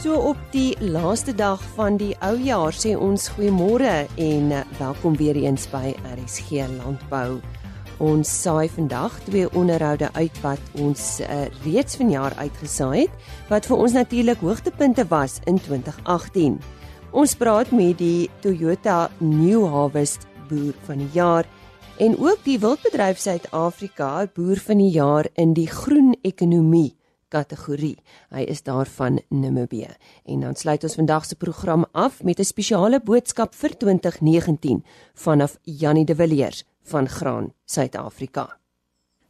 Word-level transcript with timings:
So 0.00 0.14
op 0.14 0.36
die 0.50 0.72
laaste 0.80 1.34
dag 1.36 1.60
van 1.76 1.98
die 2.00 2.14
ou 2.24 2.32
jaar 2.40 2.72
sê 2.72 2.94
ons 2.96 3.26
goeiemôre 3.34 4.06
en 4.16 4.52
welkom 4.78 5.16
weer 5.20 5.36
eens 5.36 5.66
by 5.68 5.90
RSG 6.14 6.62
Landbou. 6.78 7.34
Ons 8.00 8.30
saai 8.32 8.70
vandag 8.72 9.18
twee 9.26 9.44
onderhoude 9.52 10.08
uit 10.14 10.38
wat 10.40 10.70
ons 10.80 11.02
uh, 11.20 11.42
reeds 11.66 11.98
vanjaar 12.00 12.32
uitgesaai 12.38 13.02
het 13.02 13.26
wat 13.50 13.68
vir 13.68 13.82
ons 13.84 13.96
natuurlik 13.98 14.40
hoogtepunte 14.40 15.04
was 15.10 15.36
in 15.44 15.60
2018. 15.60 16.56
Ons 17.12 17.36
praat 17.36 17.68
met 17.68 17.98
die 18.00 18.30
Toyota 18.40 19.10
New 19.18 19.66
Harvest 19.68 20.24
boer 20.48 20.72
van 20.88 21.04
die 21.04 21.10
jaar 21.12 21.44
en 22.00 22.16
ook 22.16 22.40
die 22.48 22.56
Wildbedryf 22.56 23.20
Suid-Afrika 23.20 24.30
boer 24.32 24.64
van 24.64 24.80
die 24.80 24.94
jaar 24.96 25.28
in 25.36 25.52
die 25.52 25.68
groen 25.68 26.14
ekonomie 26.24 26.94
kategorie. 27.30 27.96
Hy 28.34 28.44
is 28.50 28.62
daarvan 28.66 29.20
Namibië. 29.28 29.94
En 30.26 30.40
dan 30.44 30.56
sluit 30.58 30.84
ons 30.84 30.98
vandag 30.98 31.24
se 31.24 31.36
program 31.36 31.86
af 31.92 32.22
met 32.22 32.38
'n 32.38 32.44
spesiale 32.44 33.00
boodskap 33.00 33.54
vir 33.54 33.76
2019 33.76 34.84
vanaf 35.14 35.56
Janie 35.62 36.04
de 36.04 36.14
Villiers 36.14 36.64
van 36.82 37.08
Graan 37.08 37.52
Suid-Afrika. 37.64 38.58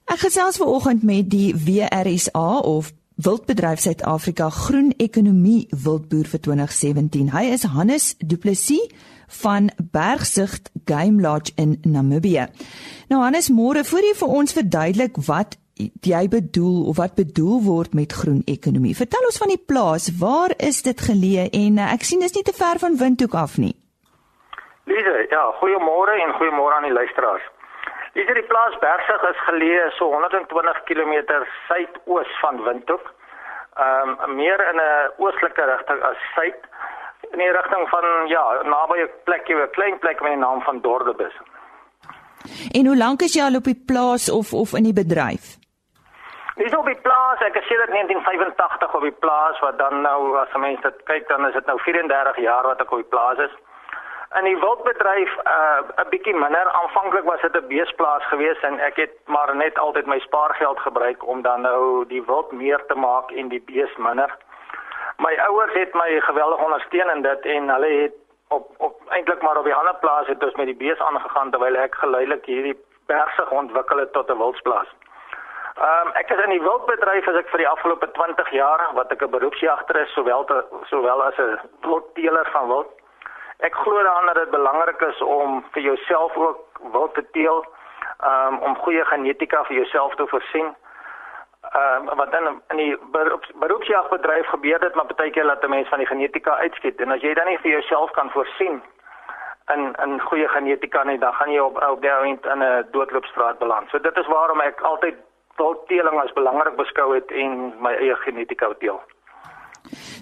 Ek 0.04 0.18
gesels 0.18 0.56
ver 0.56 0.66
oggend 0.66 1.02
met 1.02 1.30
die 1.30 1.54
WRSA 1.54 2.58
of 2.58 2.92
Wildbedryf 3.14 3.80
Suid-Afrika 3.80 4.48
Groen 4.50 4.94
Ekonomie 4.96 5.66
Wildboer 5.70 6.26
vir 6.26 6.40
2017. 6.40 7.28
Hy 7.34 7.42
is 7.52 7.66
Hannes 7.68 8.14
Du 8.18 8.38
Plessis 8.40 8.88
van 9.42 9.68
Bergsigт 9.92 10.70
Game 10.88 11.20
Lodge 11.20 11.52
in 11.54 11.78
Namibië. 11.82 12.48
Nou 13.12 13.20
Hannes, 13.22 13.50
môre 13.52 13.84
voor 13.84 14.06
jy 14.08 14.14
vir 14.22 14.34
ons 14.40 14.56
verduidelik 14.56 15.20
wat 15.28 15.59
jy 16.06 16.22
bedoel 16.28 16.88
of 16.90 16.96
wat 17.00 17.14
bedoel 17.18 17.60
word 17.66 17.94
met 17.94 18.12
groen 18.12 18.42
ekonomie. 18.46 18.96
Vertel 18.96 19.28
ons 19.28 19.40
van 19.42 19.52
die 19.52 19.62
plaas. 19.72 20.10
Waar 20.20 20.52
is 20.70 20.82
dit 20.86 21.00
geleë 21.08 21.46
en 21.64 21.78
uh, 21.78 21.92
ek 21.94 22.06
sien 22.08 22.22
dit 22.22 22.30
is 22.30 22.36
nie 22.38 22.46
te 22.46 22.56
ver 22.56 22.80
van 22.82 22.98
Windhoek 23.00 23.34
af 23.34 23.56
nie. 23.58 23.74
Lise, 24.90 25.16
ja, 25.30 25.44
goeiemôre 25.60 26.16
en 26.24 26.36
goeiemôre 26.38 26.76
aan 26.76 26.88
die 26.88 26.98
luisteraars. 26.98 27.46
Lise, 28.18 28.34
die 28.34 28.48
plaas 28.50 28.76
Bergsig 28.82 29.26
is 29.30 29.44
geleë 29.48 29.86
so 29.98 30.10
120 30.14 30.82
km 30.88 31.14
suidoos 31.68 32.32
van 32.42 32.62
Windhoek. 32.66 33.06
Ehm 33.78 34.16
um, 34.26 34.34
meer 34.36 34.60
in 34.70 34.80
'n 34.82 35.22
oostelike 35.22 35.64
rigting 35.72 36.02
as 36.02 36.18
suid 36.34 36.60
in 37.30 37.38
die 37.38 37.52
rigting 37.52 37.88
van 37.88 38.06
ja, 38.28 38.44
naby 38.62 38.98
'n 39.02 39.10
plekie, 39.24 39.54
'n 39.54 39.70
klein 39.70 39.98
plek 39.98 40.20
met 40.20 40.32
die 40.32 40.40
naam 40.40 40.60
van 40.62 40.80
Dordebus. 40.80 41.36
En 42.72 42.86
hoe 42.86 42.96
lank 42.96 43.20
is 43.22 43.34
jy 43.34 43.44
al 43.44 43.54
op 43.54 43.64
die 43.64 43.82
plaas 43.86 44.30
of 44.30 44.52
of 44.52 44.72
in 44.72 44.82
die 44.82 44.96
bedryf? 45.02 45.59
Dis 46.60 46.74
op 46.76 46.84
die 46.84 47.00
plaas, 47.00 47.40
ek 47.40 47.54
is 47.56 47.64
sedert 47.70 47.88
1985 47.88 48.94
op 48.94 49.04
die 49.06 49.18
plaas 49.24 49.60
wat 49.64 49.78
dan 49.78 50.02
nou 50.04 50.36
as 50.36 50.56
mense 50.60 50.82
dit 50.84 50.98
kyk 51.08 51.24
dan 51.30 51.46
is 51.48 51.54
dit 51.56 51.70
nou 51.70 51.78
34 51.80 52.40
jaar 52.44 52.68
wat 52.68 52.82
ek 52.84 52.92
op 52.92 53.00
die 53.00 53.12
plaas 53.14 53.40
is. 53.44 53.54
In 54.40 54.44
die 54.44 54.58
wildbedryf 54.60 55.38
uh 55.52 56.02
'n 56.04 56.10
bietjie 56.10 56.36
minder. 56.42 56.68
Aanvanklik 56.82 57.24
was 57.30 57.40
dit 57.46 57.56
'n 57.56 57.70
beesplaas 57.72 58.28
geweest 58.32 58.68
en 58.68 58.76
ek 58.90 59.00
het 59.04 59.16
maar 59.24 59.54
net 59.56 59.78
altyd 59.78 60.06
my 60.06 60.18
spaargeld 60.18 60.80
gebruik 60.80 61.26
om 61.26 61.42
dan 61.42 61.60
nou 61.60 62.04
die 62.12 62.22
wild 62.28 62.52
meer 62.52 62.86
te 62.86 62.94
maak 62.94 63.30
en 63.30 63.48
die 63.48 63.64
bees 63.72 63.96
minder. 63.96 64.30
My 65.16 65.34
ouers 65.48 65.72
het 65.72 65.94
my 65.94 66.20
geweldig 66.20 66.64
ondersteun 66.64 67.10
in 67.16 67.22
dit 67.22 67.44
en 67.56 67.68
hulle 67.68 67.92
het 68.02 68.16
op 68.48 68.66
op 68.76 68.94
eintlik 69.08 69.42
maar 69.42 69.56
op 69.58 69.64
die 69.64 69.78
ander 69.80 69.94
plaas 69.94 70.26
het 70.26 70.44
ons 70.44 70.54
met 70.54 70.66
die 70.66 70.80
bees 70.84 71.00
aangegaan 71.00 71.50
terwyl 71.50 71.76
ek 71.76 71.94
geleidelik 71.94 72.44
hierdie 72.44 72.80
persig 73.06 73.50
ontwikkel 73.50 73.98
het 73.98 74.12
tot 74.12 74.30
'n 74.30 74.38
wildsplaas. 74.38 74.88
Ehm 75.78 76.06
um, 76.06 76.12
ek 76.18 76.30
is 76.30 76.44
in 76.44 76.50
die 76.50 76.62
wildbedryf 76.62 77.28
as 77.28 77.36
ek 77.38 77.50
vir 77.52 77.62
die 77.62 77.68
afgelope 77.68 78.06
20 78.16 78.48
jaar 78.50 78.82
wat 78.94 79.12
ek 79.12 79.22
'n 79.22 79.30
beroepsjagter 79.30 80.00
is 80.00 80.12
sowel 80.12 80.44
te, 80.44 80.64
sowel 80.90 81.22
as 81.22 81.38
'n 81.38 81.58
wildteeler 81.86 82.48
van 82.52 82.68
wild. 82.68 82.90
Ek 83.58 83.74
glo 83.74 84.02
daaraan 84.02 84.26
dat 84.26 84.34
dit 84.34 84.50
belangrik 84.50 85.00
is 85.00 85.20
om 85.22 85.64
vir 85.72 85.82
jouself 85.82 86.36
ook 86.36 86.58
wild 86.92 87.14
te 87.14 87.24
teel, 87.30 87.64
ehm 88.20 88.54
um, 88.54 88.58
om 88.58 88.76
goeie 88.76 89.04
genetika 89.04 89.64
vir 89.64 89.76
jouself 89.76 90.14
te 90.14 90.26
voorsien. 90.26 90.74
Ehm 91.72 92.08
um, 92.08 92.16
wat 92.16 92.32
dan 92.32 92.62
in 92.68 92.76
die 92.76 92.96
beroeps, 93.12 93.50
beroepsjagbedryf 93.54 94.46
gebeur 94.46 94.78
dit 94.80 94.94
maar 94.94 95.06
baie 95.16 95.30
keer 95.30 95.46
dat 95.46 95.62
'n 95.62 95.70
mens 95.70 95.88
van 95.88 95.98
die 95.98 96.12
genetika 96.12 96.56
uitskiet 96.56 97.00
en 97.00 97.10
as 97.10 97.20
jy 97.20 97.34
dan 97.34 97.46
nie 97.46 97.58
vir 97.58 97.70
jouself 97.70 98.10
kan 98.10 98.30
voorsien 98.30 98.82
in 99.74 99.94
in 100.02 100.20
goeie 100.20 100.48
genetika 100.48 101.04
nie, 101.04 101.18
dan 101.18 101.34
gaan 101.34 101.52
jy 101.52 101.58
op 101.58 101.82
op 101.82 102.02
daai 102.02 102.28
in 102.28 102.62
'n 102.62 102.86
doodloopstraat 102.90 103.58
beland. 103.58 103.88
So 103.88 103.98
dit 103.98 104.16
is 104.16 104.26
waarom 104.26 104.60
ek 104.60 104.80
altyd 104.80 105.16
wildteeling 105.60 106.20
as 106.22 106.32
belangrik 106.38 106.76
beskou 106.80 107.12
het 107.14 107.30
en 107.44 107.74
my 107.84 107.92
eie 108.00 108.16
genetika 108.24 108.72
deel. 108.80 109.00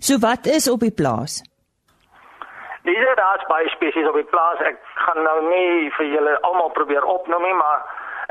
So 0.00 0.18
wat 0.22 0.46
is 0.46 0.68
op 0.70 0.80
die 0.80 0.94
plaas? 0.94 1.42
Dis 2.88 3.14
daar 3.14 3.36
is 3.36 3.46
baie 3.46 3.68
spesies 3.68 4.08
op 4.08 4.14
die 4.16 4.30
plaas. 4.32 4.60
Ek 4.64 4.78
gaan 5.04 5.22
nou 5.22 5.38
nie 5.48 5.90
vir 5.96 6.06
julle 6.14 6.36
almal 6.46 6.70
probeer 6.76 7.04
opnoem 7.04 7.42
nie, 7.44 7.56
maar 7.58 7.82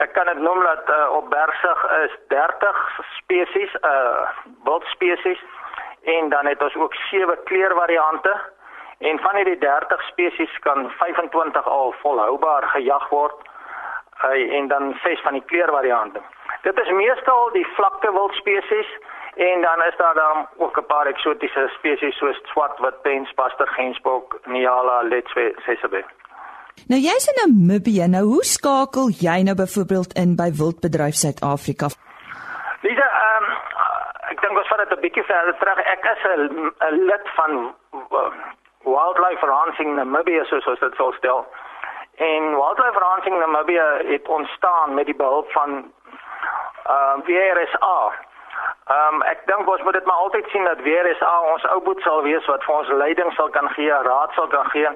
ek 0.04 0.14
kan 0.16 0.30
dit 0.32 0.40
noem 0.42 0.64
dat 0.64 0.90
uh, 0.90 0.98
op 1.18 1.30
Bergsig 1.30 1.84
is 2.04 2.16
30 2.34 2.80
spesies, 3.20 3.76
uh 3.82 4.24
wildspesies 4.66 5.42
en 6.16 6.30
dan 6.30 6.48
het 6.48 6.62
ons 6.64 6.76
ook 6.76 6.94
sewe 7.10 7.36
kleurvariante. 7.50 8.34
En 8.98 9.20
van 9.20 9.36
hierdie 9.36 9.60
30 9.62 10.02
spesies 10.08 10.60
kan 10.66 10.90
25 10.90 11.68
al 11.68 11.94
volhoubaar 12.02 12.64
gejag 12.74 13.10
word. 13.10 13.46
Uh, 14.26 14.56
en 14.58 14.68
dan 14.68 14.96
ses 15.04 15.22
van 15.22 15.38
die 15.38 15.46
kleurvariante. 15.46 16.22
Dit 16.62 16.80
is 16.80 16.90
meestal 16.90 17.50
die 17.54 17.68
vlakte 17.76 18.12
wildspesies 18.12 18.90
en 19.36 19.62
dan 19.62 19.84
is 19.90 19.98
daar 19.98 20.14
dan 20.14 20.48
ook 20.58 20.78
'n 20.78 20.86
paar 20.86 21.06
eksotiese 21.06 21.70
spesies 21.78 22.18
soos 22.18 22.40
swartwit 22.44 23.02
pens, 23.02 23.34
paster, 23.34 23.68
gensbok, 23.68 24.40
niala, 24.46 25.02
letswe, 25.02 25.54
sesebe. 25.66 26.06
Nou 26.88 27.00
jy's 27.02 27.28
in 27.28 27.38
Namibië. 27.42 28.08
Nou 28.08 28.26
hoe 28.34 28.44
skakel 28.44 29.08
jy 29.26 29.42
nou 29.44 29.56
byvoorbeeld 29.56 30.14
in 30.14 30.36
by 30.36 30.50
Wildbedryf 30.60 31.16
Suid-Afrika? 31.24 31.88
Lisa, 32.82 33.08
ehm 33.26 33.44
um, 33.44 33.48
ek 34.32 34.42
dink 34.42 34.58
ons 34.58 34.68
vat 34.68 34.78
dit 34.84 34.98
'n 34.98 35.02
bietjie 35.06 35.24
verder 35.24 35.56
terug. 35.58 35.80
Ek 35.96 36.04
is 36.14 36.22
'n 36.30 37.06
lid 37.10 37.26
van 37.40 37.52
uh, 37.94 38.32
Wildlife 38.84 39.46
Ranching 39.46 39.96
Namibia 39.96 40.44
soos 40.44 40.68
ons 40.68 40.80
dit 40.80 40.96
sou 40.96 41.14
stel. 41.14 41.46
En 42.16 42.44
Wildlife 42.62 43.00
Ranching 43.00 43.38
Namibia 43.40 43.88
het 44.14 44.28
ontstaan 44.28 44.94
met 44.94 45.06
die 45.06 45.16
behulp 45.16 45.52
van 45.52 45.92
ehm 46.88 47.20
uh, 47.20 47.26
WRSA. 47.26 48.00
Ehm 48.88 49.16
um, 49.16 49.22
ek 49.22 49.46
dink 49.46 49.70
ons 49.70 49.82
moet 49.82 49.94
dit 49.94 50.06
maar 50.06 50.24
altyd 50.26 50.48
sien 50.50 50.64
dat 50.64 50.82
WRSA 50.86 51.34
ons 51.54 51.66
ou 51.74 51.82
boet 51.82 52.02
sal 52.02 52.22
wees 52.24 52.46
wat 52.46 52.64
vir 52.64 52.76
ons 52.76 52.88
leiding 52.88 53.34
sal 53.34 53.50
kan 53.50 53.70
gee, 53.70 53.92
raad 54.10 54.32
sal 54.34 54.48
kan 54.48 54.70
gee. 54.76 54.90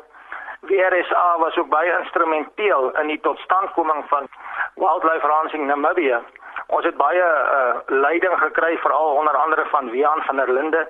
WRSA 0.62 1.38
was 1.38 1.58
ook 1.58 1.70
baie 1.70 1.98
instrumenteel 1.98 2.92
in 3.02 3.08
die 3.08 3.20
totstandkoming 3.20 4.04
van 4.08 4.28
Wildlife 4.76 5.28
Ranching 5.28 5.66
Namibia. 5.68 6.22
Ons 6.68 6.86
het 6.86 6.98
baie 6.98 7.24
uh, 7.24 7.76
leiding 7.88 8.38
gekry 8.40 8.78
veral 8.78 9.16
onder 9.16 9.38
andere 9.38 9.66
van 9.66 9.90
Wian 9.90 10.22
van 10.22 10.36
der 10.36 10.52
Linde 10.52 10.88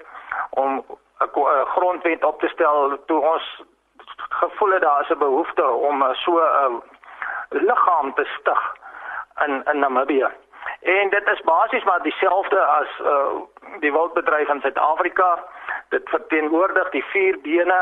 om 0.50 0.84
'n 1.22 1.66
grondwet 1.66 2.24
op 2.24 2.40
te 2.40 2.48
stel 2.48 2.98
toe 3.06 3.20
ons 3.20 3.64
gevoel 4.30 4.72
het 4.72 4.82
daar 4.82 5.02
is 5.02 5.10
'n 5.10 5.18
behoefte 5.18 5.70
om 5.70 6.06
so 6.14 6.32
'n 6.38 6.72
uh, 6.72 6.80
liggaam 7.50 8.14
te 8.14 8.26
stig 8.40 8.76
in 9.46 9.64
in 9.64 9.80
Namibië. 9.80 10.28
En 10.82 11.10
dit 11.10 11.28
is 11.34 11.42
basies 11.46 11.84
maar 11.84 12.02
dieselfde 12.04 12.60
as 12.60 13.00
uh 13.00 13.42
die 13.80 13.92
wildbedryf 13.92 14.50
in 14.50 14.62
Suid-Afrika. 14.62 15.44
Dit 15.90 16.10
verteenwoordig 16.10 16.90
die 16.90 17.04
vier 17.14 17.38
bene 17.42 17.80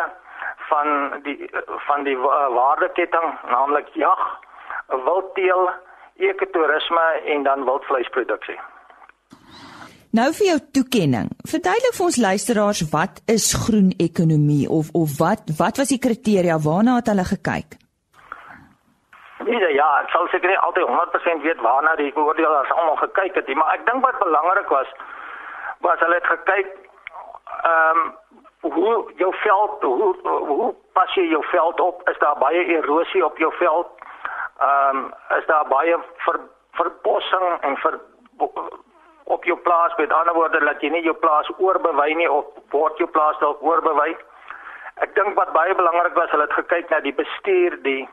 van 0.69 0.87
die 1.23 1.49
van 1.87 2.03
die 2.03 2.15
uh, 2.15 2.47
waardeketting, 2.53 3.29
naamlik 3.49 3.87
jag, 3.93 4.21
wildteel, 4.87 5.69
ekotourisme 6.15 7.07
en 7.25 7.43
dan 7.43 7.65
wildvleisproduksie. 7.65 8.59
Nou 10.11 10.31
vir 10.33 10.45
jou 10.45 10.59
toekenning. 10.73 11.27
Verduidelik 11.45 11.95
vir 11.97 12.05
ons 12.05 12.17
luisteraars 12.17 12.79
wat 12.93 13.21
is 13.29 13.51
groen 13.65 13.91
ekonomie 13.97 14.65
of 14.69 14.89
of 14.97 15.17
wat 15.19 15.51
wat 15.57 15.77
was 15.77 15.93
die 15.93 16.01
kriteria 16.01 16.57
waarna 16.59 16.95
het 16.99 17.11
hulle 17.13 17.27
gekyk? 17.29 17.77
Nee, 19.47 19.73
ja, 19.73 19.87
ek 20.01 20.09
sal 20.11 20.27
seker 20.27 20.51
nie 20.51 20.59
altyd 20.59 20.87
100% 20.87 21.43
weet 21.47 21.61
waarna 21.63 21.95
die 21.95 22.11
beoordelaars 22.13 22.71
almal 22.75 22.97
gekyk 22.99 23.37
het 23.39 23.47
nie, 23.47 23.55
maar 23.55 23.71
ek 23.77 23.85
dink 23.87 24.03
wat 24.03 24.19
belangrik 24.19 24.67
was 24.73 24.91
was 25.85 25.99
hulle 26.03 26.17
het 26.19 26.27
gekyk 26.27 26.73
ehm 27.69 28.01
um, 28.01 28.09
hoe 28.61 29.11
jou 29.15 29.33
veld 29.35 29.83
hoe 29.83 30.15
hoe 30.23 30.73
pas 30.93 31.13
jy 31.15 31.29
jou 31.31 31.43
veld 31.51 31.79
op? 31.79 32.09
Is 32.09 32.17
daar 32.19 32.35
baie 32.37 32.65
erosie 32.65 33.25
op 33.25 33.37
jou 33.37 33.53
veld? 33.61 33.87
Ehm 34.59 34.97
um, 34.97 35.13
is 35.37 35.45
daar 35.45 35.67
baie 35.67 35.97
ver, 36.25 36.39
verbossing 36.71 37.61
en 37.61 37.77
ver 37.77 37.99
op 39.23 39.43
jou 39.43 39.57
plaas 39.57 39.95
met 39.95 40.13
ander 40.13 40.33
woorde 40.33 40.59
dat 40.59 40.81
jy 40.81 40.89
nie 40.89 41.03
jou 41.03 41.15
plaas 41.15 41.51
oorbewei 41.57 42.13
nie 42.15 42.31
of 42.31 42.45
word 42.69 42.97
jou 42.97 43.09
plaas 43.09 43.39
dalk 43.39 43.63
oorbewei? 43.63 44.17
Ek 44.95 45.15
dink 45.15 45.35
wat 45.39 45.51
baie 45.55 45.75
belangrik 45.75 46.13
was, 46.13 46.31
hulle 46.31 46.43
het 46.43 46.59
gekyk 46.59 46.89
na 46.89 46.99
die 46.99 47.15
bestuur, 47.15 47.77
die 47.83 48.09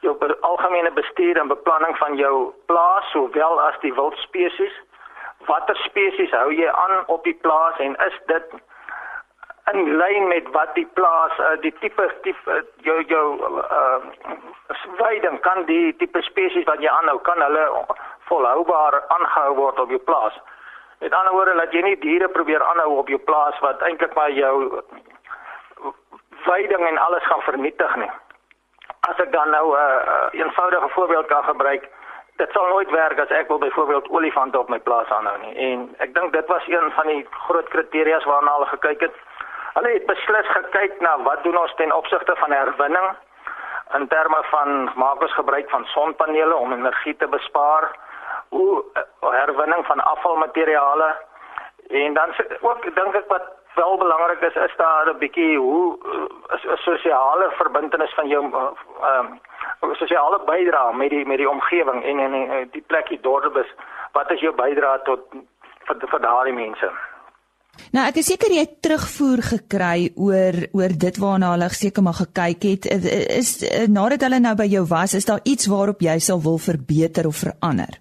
jou 0.00 0.16
algemene 0.40 0.90
bestuur 0.92 1.38
en 1.38 1.48
beplanning 1.48 1.96
van 1.98 2.16
jou 2.16 2.52
plaas 2.66 3.10
sowel 3.12 3.60
as 3.60 3.78
die 3.80 3.94
wildspesies. 3.94 4.76
Watter 5.48 5.76
spesies 5.84 6.32
hou 6.36 6.50
jy 6.52 6.68
aan 6.68 7.04
op 7.06 7.24
die 7.24 7.36
plaas 7.44 7.78
en 7.78 7.96
is 8.06 8.18
dit 8.26 8.54
in 9.72 9.96
lyn 9.96 10.28
met 10.28 10.48
wat 10.52 10.74
die 10.74 10.86
plaas 10.98 11.38
uh, 11.38 11.56
die 11.62 11.72
tipe 11.80 12.06
tipe 12.22 12.52
uh, 12.52 12.62
jou 12.86 13.02
jou 13.06 13.26
uh 13.60 14.00
veiding 14.98 15.40
kan 15.40 15.64
die 15.66 15.96
tipe 15.96 16.22
spesies 16.22 16.66
wat 16.68 16.80
jy 16.82 16.88
aanhou 16.90 17.18
kan 17.26 17.42
hulle 17.42 17.66
volhoubaar 18.30 19.00
aangehou 19.16 19.54
word 19.58 19.78
op 19.84 19.90
jou 19.90 20.00
plaas. 20.10 20.36
Met 21.00 21.14
ander 21.14 21.32
woorde 21.32 21.54
dat 21.58 21.72
jy 21.72 21.82
nie 21.84 21.98
diere 22.02 22.28
probeer 22.28 22.62
aanhou 22.62 22.98
op 23.02 23.08
jou 23.08 23.18
plaas 23.18 23.58
wat 23.64 23.82
eintlik 23.82 24.14
maar 24.14 24.30
jou 24.30 24.82
veiding 26.46 26.86
en 26.86 26.98
alles 26.98 27.26
gaan 27.26 27.42
vernietig 27.42 27.96
nie. 27.96 28.10
As 29.08 29.16
ek 29.16 29.32
dan 29.32 29.50
nou 29.50 29.66
'n 29.72 29.78
uh, 29.78 30.02
uh, 30.06 30.40
eenvoudige 30.40 30.88
voorbeeld 30.88 31.26
kan 31.26 31.44
gebruik, 31.44 31.88
dit 32.36 32.52
sal 32.52 32.66
nooit 32.66 32.90
werk 32.90 33.18
as 33.20 33.28
ek 33.28 33.48
wil 33.48 33.58
byvoorbeeld 33.58 34.10
olifante 34.10 34.58
op 34.58 34.68
my 34.68 34.78
plaas 34.78 35.08
aanhou 35.08 35.38
nie. 35.38 35.54
En 35.56 35.94
ek 35.98 36.14
dink 36.14 36.32
dit 36.32 36.46
was 36.46 36.68
een 36.68 36.92
van 36.92 37.06
die 37.06 37.26
groot 37.30 37.68
kriteria's 37.68 38.24
waarna 38.24 38.52
hulle 38.52 38.66
gekyk 38.66 39.00
het. 39.00 39.16
Hulle 39.74 39.92
het 39.92 40.06
beslis 40.06 40.46
gekyk 40.46 41.00
na 41.00 41.18
wat 41.22 41.42
doen 41.42 41.58
ons 41.58 41.74
ten 41.74 41.92
opsigte 41.92 42.36
van 42.36 42.52
herwinning 42.52 43.08
in 43.98 44.08
terme 44.08 44.40
van 44.42 44.90
maak 44.94 45.20
ons 45.20 45.34
gebruik 45.34 45.70
van 45.70 45.84
sonpanele 45.84 46.56
om 46.56 46.72
energie 46.72 47.16
te 47.16 47.26
bespaar, 47.26 47.90
hoe 48.48 48.84
uh, 48.94 49.30
herwinning 49.30 49.86
van 49.86 50.00
afvalmateriale 50.00 51.16
en 51.88 52.14
dan 52.14 52.34
ook 52.60 52.94
dink 52.94 53.14
ek 53.14 53.28
wat 53.28 53.46
wel 53.74 53.96
belangrik 53.96 54.40
is 54.40 54.54
is 54.54 54.76
daar 54.76 55.06
'n 55.10 55.18
bietjie 55.18 55.58
hoe 55.58 55.98
'n 55.98 56.68
uh, 56.68 56.76
sosiale 56.76 57.50
verbintenis 57.50 58.14
van 58.14 58.28
jou 58.28 58.44
uh, 58.44 58.70
um, 59.12 59.40
sosiale 59.92 60.40
bydrae 60.46 60.92
met 60.92 61.10
die 61.10 61.26
met 61.26 61.36
die 61.36 61.50
omgewing 61.50 62.04
en 62.04 62.18
en 62.18 62.68
die, 62.70 62.84
plekie 62.86 63.20
Dorpes. 63.20 63.74
Wat 64.12 64.30
is 64.30 64.40
jou 64.40 64.54
bydrae 64.54 65.02
tot 65.02 65.20
vir, 65.86 65.96
vir 66.10 66.20
daardie 66.20 66.54
mense? 66.54 66.90
Nou 67.94 68.04
ek 68.06 68.20
is 68.20 68.28
seker 68.30 68.52
jy 68.52 68.64
het 68.64 68.76
terugvoer 68.84 69.42
gekry 69.54 70.10
oor 70.16 70.54
oor 70.78 70.92
dit 71.06 71.16
waarna 71.22 71.54
hulle 71.54 71.68
seker 71.68 72.02
maar 72.02 72.18
gekyk 72.20 72.62
het. 72.62 72.86
Is 73.40 73.50
nadat 73.88 74.26
hulle 74.26 74.40
nou 74.40 74.54
by 74.58 74.68
jou 74.70 74.84
was, 74.90 75.14
is 75.14 75.28
daar 75.30 75.42
iets 75.44 75.66
waarop 75.66 76.00
jy 76.00 76.18
sal 76.18 76.42
wil 76.42 76.58
verbeter 76.58 77.26
of 77.26 77.42
verander? 77.46 77.98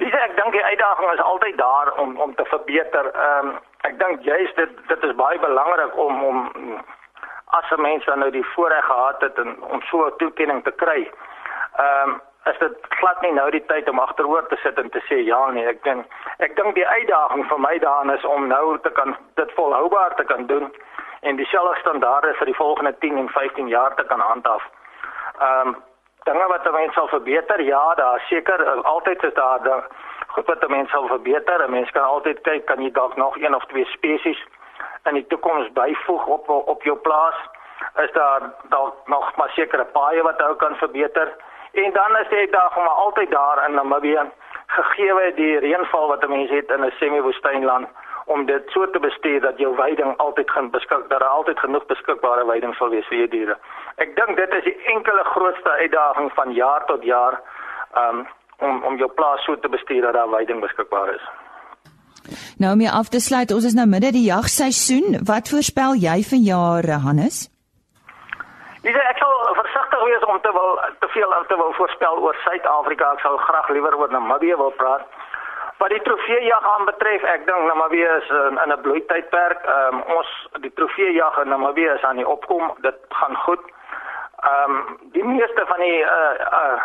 Dis 0.00 0.12
ek 0.12 0.36
dink 0.36 0.52
die 0.52 0.64
uitdaging 0.64 1.12
is 1.12 1.24
altyd 1.30 1.56
daar 1.58 1.92
om 2.02 2.20
om 2.20 2.34
te 2.34 2.44
verbeter. 2.44 3.10
Ehm 3.14 3.48
um, 3.48 3.56
ek 3.86 3.98
dink 3.98 4.22
juist 4.26 4.56
dit 4.56 4.78
dit 4.88 5.04
is 5.08 5.18
baie 5.18 5.38
belangrik 5.38 5.98
om 6.06 6.24
om 6.24 6.38
as 7.58 7.70
'n 7.70 7.80
mens 7.80 8.04
dan 8.04 8.18
nou 8.18 8.30
die 8.30 8.46
voorreg 8.54 8.84
gehad 8.84 9.20
het 9.20 9.38
en, 9.38 9.62
om 9.62 9.82
so 9.82 10.06
'n 10.06 10.16
toekenning 10.16 10.64
te 10.64 10.72
kry. 10.72 11.10
Ehm 11.76 12.08
um, 12.08 12.20
is 12.50 12.58
dit 12.58 12.74
glad 12.88 13.20
nie 13.20 13.32
nou 13.32 13.50
die 13.50 13.64
tyd 13.66 13.88
om 13.88 13.98
agteroor 13.98 14.46
te 14.46 14.56
sit 14.56 14.78
en 14.78 14.90
te 14.90 15.00
sê 15.08 15.16
ja 15.26 15.50
nee, 15.50 15.66
ek 15.66 15.82
dink 15.82 16.06
ek 16.38 16.56
dink 16.56 16.74
die 16.74 16.86
uitdaging 16.86 17.48
vir 17.48 17.60
my 17.60 17.78
daan 17.78 18.10
is 18.10 18.24
om 18.24 18.46
nou 18.46 18.78
te 18.78 18.90
kan 18.90 19.16
dit 19.34 19.52
volhoubaar 19.52 20.14
te 20.14 20.24
kan 20.24 20.46
doen 20.46 20.74
en 21.20 21.36
dieselfde 21.36 21.80
standaarde 21.80 22.34
vir 22.34 22.46
die 22.46 22.60
volgende 22.60 22.98
10 22.98 23.18
en 23.18 23.28
15 23.28 23.68
jaar 23.68 23.94
te 23.94 24.04
kan 24.04 24.20
handhaaf. 24.20 24.64
Ehm 25.40 25.68
um, 25.68 25.76
dinge 26.26 26.46
wat 26.46 26.72
mense 26.72 26.94
sal 26.94 27.08
verbeter, 27.08 27.60
ja, 27.60 27.94
daar 27.94 28.20
seker 28.28 28.82
altyd 28.82 29.22
is 29.22 29.34
daar 29.34 29.86
goed 30.36 30.46
wat 30.46 30.68
mense 30.68 30.92
sal 30.92 31.06
verbeter. 31.08 31.70
Mense 31.70 31.92
kan 31.92 32.04
altyd 32.04 32.40
kyk 32.44 32.64
kan 32.68 32.82
jy 32.82 32.90
dalk 32.92 33.16
nog 33.16 33.36
een 33.40 33.54
of 33.54 33.64
twee 33.72 33.84
spesies 33.96 34.40
in 35.08 35.14
die 35.14 35.26
toekoms 35.32 35.72
byvoeg 35.72 36.26
op 36.26 36.48
op 36.48 36.82
jou 36.82 36.96
plaas 36.96 37.36
is 38.04 38.12
daar 38.12 38.50
dalk 38.68 39.08
nog 39.12 39.36
maar 39.36 39.52
sekere 39.54 39.84
paaie 39.84 40.22
wat 40.22 40.42
ou 40.42 40.54
kan 40.62 40.76
verbeter 40.76 41.32
en 41.72 41.92
dan 41.92 42.16
is 42.20 42.28
dit 42.28 42.52
daar 42.52 42.72
maar 42.76 42.98
altyd 43.04 43.30
daar 43.30 43.68
in 43.68 43.74
Namibië 43.74 44.24
gegee 44.66 45.32
die 45.34 45.58
reënval 45.58 46.08
wat 46.08 46.24
'n 46.24 46.30
mens 46.30 46.50
het 46.50 46.70
in 46.70 46.84
'n 46.84 46.92
semi-woestynland 46.98 47.88
om 48.26 48.46
dit 48.46 48.62
so 48.70 48.90
te 48.90 48.98
bestuur 48.98 49.40
dat 49.40 49.58
jou 49.58 49.74
veiding 49.74 50.16
altyd 50.16 50.50
gaan 50.50 50.70
beskik 50.70 51.08
dat 51.08 51.18
daar 51.18 51.28
altyd 51.28 51.58
genoeg 51.58 51.86
beskikbare 51.86 52.44
veiding 52.46 52.74
sal 52.74 52.88
wees 52.88 53.06
vir 53.06 53.16
jou 53.16 53.28
diere. 53.28 53.56
Ek 53.96 54.16
dink 54.16 54.36
dit 54.36 54.54
is 54.54 54.64
die 54.64 54.82
enkele 54.84 55.24
grootste 55.24 55.70
uitdaging 55.70 56.32
van 56.32 56.52
jaar 56.52 56.84
tot 56.84 57.04
jaar 57.04 57.40
um, 57.96 58.26
om 58.58 58.84
om 58.84 58.96
jou 58.96 59.10
plaas 59.10 59.44
so 59.44 59.58
te 59.58 59.68
bestuur 59.68 60.02
dat 60.02 60.14
daar 60.14 60.28
veiding 60.28 60.60
beskikbaar 60.60 61.14
is. 61.14 61.26
Nou 62.58 62.72
om 62.72 62.86
af 62.86 63.08
te 63.08 63.20
sluit, 63.20 63.52
ons 63.52 63.64
is 63.64 63.74
nou 63.74 63.86
midde 63.86 64.10
die 64.12 64.26
jagseisoen. 64.26 65.20
Wat 65.32 65.48
voorspel 65.48 65.94
jy 66.06 66.22
vir 66.30 66.40
jare, 66.52 66.98
Hannes? 67.06 67.46
Dis 68.86 68.96
ek 69.02 69.18
sal 69.18 69.34
versigtig 69.58 70.02
wees 70.08 70.24
om 70.30 70.40
te 70.40 70.52
wil 70.54 70.80
te 71.02 71.08
veel 71.14 71.32
te 71.50 71.56
wil 71.56 71.72
voorspel 71.78 72.18
oor 72.24 72.36
Suid-Afrika. 72.44 73.12
Ek 73.12 73.24
sou 73.24 73.36
graag 73.38 73.70
liewer 73.74 73.96
oor 73.98 74.12
Namibië 74.14 74.58
wil 74.62 74.74
praat. 74.80 75.06
Wat 75.78 75.92
die 75.92 76.02
trofeejag 76.02 76.68
aanbetref, 76.74 77.24
ek 77.34 77.46
dink 77.48 77.66
Namibië 77.68 78.12
is 78.20 78.28
in, 78.40 78.60
in 78.64 78.72
'n 78.72 78.80
bloeitydperk. 78.84 79.64
Ehm 79.64 79.94
um, 79.94 80.02
ons 80.18 80.30
die 80.60 80.72
trofeejag 80.78 81.38
in 81.42 81.48
Namibië 81.48 81.90
is 81.98 82.04
aan 82.04 82.22
die 82.22 82.28
opkom. 82.28 82.72
Dit 82.86 82.98
gaan 83.08 83.36
goed. 83.36 83.64
Ehm 84.50 84.70
um, 84.70 84.98
die 85.12 85.24
meeste 85.24 85.66
van 85.66 85.80
die 85.80 86.00
uh 86.00 86.34
uh 86.62 86.78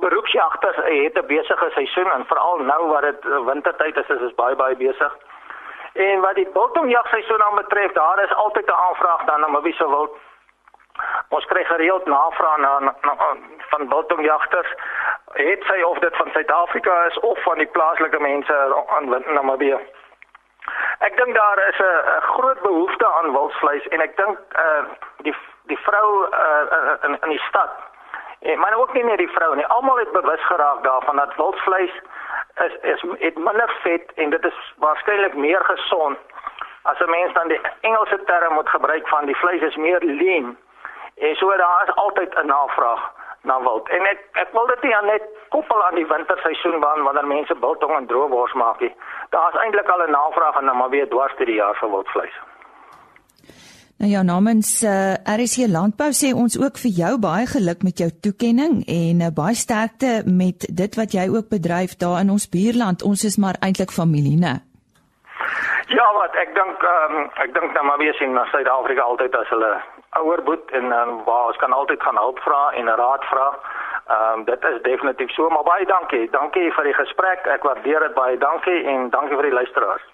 beroepsjagters 0.00 0.76
het 0.76 1.14
'n 1.18 1.26
besige 1.26 1.70
seisoen 1.70 2.10
en 2.10 2.26
veral 2.26 2.58
nou 2.58 2.88
wat 2.88 3.00
dit 3.00 3.24
eh, 3.24 3.44
wintertyd 3.44 3.96
is, 3.96 4.08
is 4.08 4.18
dit 4.18 4.34
baie 4.34 4.56
baie 4.56 4.76
besig. 4.76 5.16
En 5.92 6.20
wat 6.20 6.34
die 6.34 6.48
biltonjagseisoen 6.52 7.42
aanbetref, 7.42 7.92
daar 7.92 8.22
is 8.22 8.34
altyd 8.34 8.66
'n 8.66 8.82
aanvraag 8.88 9.24
dan 9.24 9.40
na 9.40 9.60
wie 9.60 9.74
sou 9.74 9.90
wil. 9.90 10.16
Ons 11.28 11.44
kry 11.44 11.64
gereeld 11.64 12.04
navrae 12.06 12.58
na, 12.58 12.78
na, 12.78 12.94
na 13.00 13.14
van 13.58 13.88
biltonjagters. 13.88 14.74
Het 15.32 15.62
sy 15.64 15.82
of 15.82 15.98
dit 15.98 16.16
van 16.16 16.30
Suid-Afrika 16.32 17.04
is 17.04 17.18
of 17.18 17.42
van 17.42 17.58
die 17.58 17.66
plaaslike 17.66 18.20
mense 18.20 18.84
aan 18.86 19.08
Namibië. 19.34 19.78
Ek 20.98 21.16
dink 21.16 21.34
daar 21.34 21.68
is 21.68 21.78
'n 21.78 22.20
groot 22.20 22.60
behoefte 22.60 23.06
aan 23.12 23.32
wildsvleis 23.32 23.88
en 23.88 24.00
ek 24.00 24.16
dink 24.16 24.38
uh 24.56 24.84
die 25.16 25.36
die 25.62 25.78
vrou 25.78 26.26
uh 26.30 26.92
in 27.02 27.18
in 27.20 27.28
die 27.28 27.44
stad 27.48 27.70
En 28.42 28.58
maar 28.58 28.74
ook 28.74 28.92
nie 28.92 29.04
net 29.04 29.18
die 29.18 29.30
vrou 29.30 29.56
nie. 29.56 29.66
Almal 29.66 29.98
het 29.98 30.12
bewus 30.12 30.44
geraak 30.46 30.82
daarvan 30.82 31.16
dat 31.16 31.36
wildvleis 31.36 31.92
is 32.64 32.74
is 32.82 33.04
het 33.18 33.36
minder 33.38 33.76
vet 33.82 34.12
en 34.14 34.30
dit 34.30 34.44
is 34.44 34.74
waarskynlik 34.76 35.34
meer 35.34 35.64
gesond. 35.64 36.18
As 36.82 36.98
'n 36.98 37.10
mens 37.10 37.32
dan 37.32 37.48
die 37.48 37.60
Engelse 37.80 38.22
term 38.24 38.54
moet 38.54 38.68
gebruik 38.68 39.08
van 39.08 39.24
die 39.26 39.36
vleis 39.36 39.60
is 39.60 39.76
meer 39.76 40.00
lean. 40.00 40.56
En 41.14 41.36
so 41.36 41.56
daar 41.56 41.82
is 41.86 41.94
altyd 41.94 42.34
'n 42.34 42.46
navraag 42.46 43.10
na 43.42 43.62
wild. 43.62 43.88
En 43.88 44.06
ek 44.06 44.18
ek 44.32 44.48
wil 44.52 44.66
dit 44.66 44.82
nie 44.82 44.96
net 45.02 45.22
koppel 45.48 45.84
aan 45.84 45.94
die 45.94 46.06
winterseisoen 46.06 46.80
waan 46.80 47.02
wanneer 47.02 47.26
mense 47.26 47.54
biltong 47.54 47.96
en 47.96 48.06
droëwors 48.06 48.52
maak 48.52 48.80
nie. 48.80 48.94
Daar 49.30 49.54
is 49.54 49.60
eintlik 49.60 49.88
al 49.88 50.02
'n 50.02 50.10
navraag 50.10 50.56
en 50.56 50.66
dan 50.66 50.76
maar 50.76 50.90
weer 50.90 51.08
dwars 51.08 51.36
deur 51.36 51.46
die 51.46 51.54
jaar 51.54 51.74
vir 51.74 51.90
wildvleis. 51.90 52.40
Nou 54.02 54.14
ja, 54.14 54.22
namens 54.22 54.82
uh, 54.82 55.14
eh, 55.14 55.36
RC 55.38 55.56
Landbou 55.70 56.10
sê 56.10 56.32
ons 56.34 56.54
ook 56.58 56.78
vir 56.84 56.92
jou 57.00 57.10
baie 57.22 57.46
geluk 57.46 57.84
met 57.86 58.00
jou 58.02 58.08
toekenning 58.24 58.80
en 58.90 59.20
uh, 59.22 59.28
baie 59.30 59.54
sterkte 59.54 60.24
met 60.26 60.66
dit 60.80 60.96
wat 61.00 61.14
jy 61.14 61.28
ook 61.30 61.46
bedryf 61.52 61.94
daar 62.02 62.18
in 62.24 62.32
ons 62.34 62.48
buurland. 62.50 63.04
Ons 63.06 63.22
is 63.30 63.36
maar 63.38 63.60
eintlik 63.62 63.94
familie, 63.94 64.34
né? 64.44 64.54
Ja, 65.94 66.06
wat 66.18 66.34
ek 66.42 66.50
dink 66.58 66.82
um, 66.94 67.14
ek 67.44 67.54
dink 67.54 67.76
dan 67.78 67.86
maar 67.86 68.02
weer 68.02 68.18
sien 68.18 68.34
na 68.34 68.42
Suid-Afrika 68.50 69.06
altyd 69.06 69.38
as 69.38 69.52
hulle 69.54 69.70
ouer 70.18 70.42
boet 70.48 70.74
en 70.80 70.90
um, 70.90 71.12
waar 71.28 71.52
ons 71.52 71.60
kan 71.62 71.70
altyd 71.78 72.02
gaan 72.02 72.18
hulp 72.18 72.42
vra 72.42 72.62
en 72.80 72.90
raad 73.04 73.28
vra. 73.30 73.46
Ehm 74.16 74.40
um, 74.40 74.44
dit 74.50 74.66
is 74.72 74.82
definitief 74.88 75.30
so, 75.38 75.46
maar 75.54 75.68
baie 75.70 75.86
dankie. 75.86 76.26
Dankie 76.34 76.74
vir 76.74 76.90
die 76.90 76.98
gesprek. 76.98 77.46
Ek 77.54 77.70
waardeer 77.70 78.08
dit 78.08 78.18
baie. 78.18 78.34
Dankie 78.48 78.80
en 78.82 79.14
dankie 79.14 79.38
vir 79.38 79.50
die 79.52 79.58
luisteraars. 79.60 80.11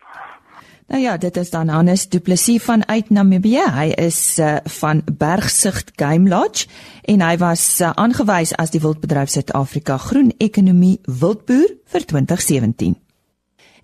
Nou 0.89 1.03
ja, 1.03 1.17
dit 1.17 1.37
is 1.37 1.51
dan 1.51 1.69
Hannes 1.69 2.09
Du 2.09 2.21
Plessis 2.21 2.63
van 2.63 2.89
uit 2.89 3.11
Namibië. 3.11 3.65
Hy 3.75 3.89
is 4.01 4.39
uh, 4.39 4.57
van 4.65 5.03
Bergsigт 5.05 5.91
Game 6.01 6.29
Lodge 6.29 6.65
en 7.05 7.21
hy 7.21 7.35
was 7.37 7.65
uh, 7.81 7.91
aangewys 7.93 8.55
as 8.57 8.73
die 8.73 8.81
Wildbedryf 8.81 9.29
Suid-Afrika 9.29 9.99
Groen 10.01 10.33
Ekonomie 10.41 10.97
Wildboer 11.05 11.75
vir 11.93 12.07
2017. 12.09 12.97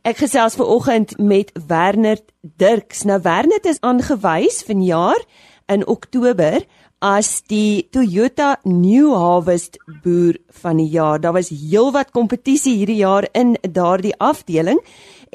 Ek 0.00 0.16
gesels 0.16 0.56
ver 0.56 0.72
oggend 0.72 1.12
met 1.20 1.52
Werner 1.68 2.24
Dirks. 2.40 3.04
Nou 3.04 3.20
Werner 3.20 3.60
is 3.68 3.82
aangewys 3.84 4.62
vanjaar 4.64 5.20
in 5.68 5.84
Oktober 5.84 6.64
as 7.04 7.42
die 7.52 7.84
Toyota 7.92 8.54
New 8.64 9.12
Harvest 9.12 9.76
boer 10.02 10.38
van 10.62 10.78
die 10.80 10.88
jaar. 10.88 11.20
Daar 11.20 11.36
was 11.36 11.50
heelwat 11.52 12.14
kompetisie 12.16 12.78
hierdie 12.78 13.02
jaar 13.02 13.26
in 13.36 13.58
daardie 13.60 14.14
afdeling. 14.16 14.80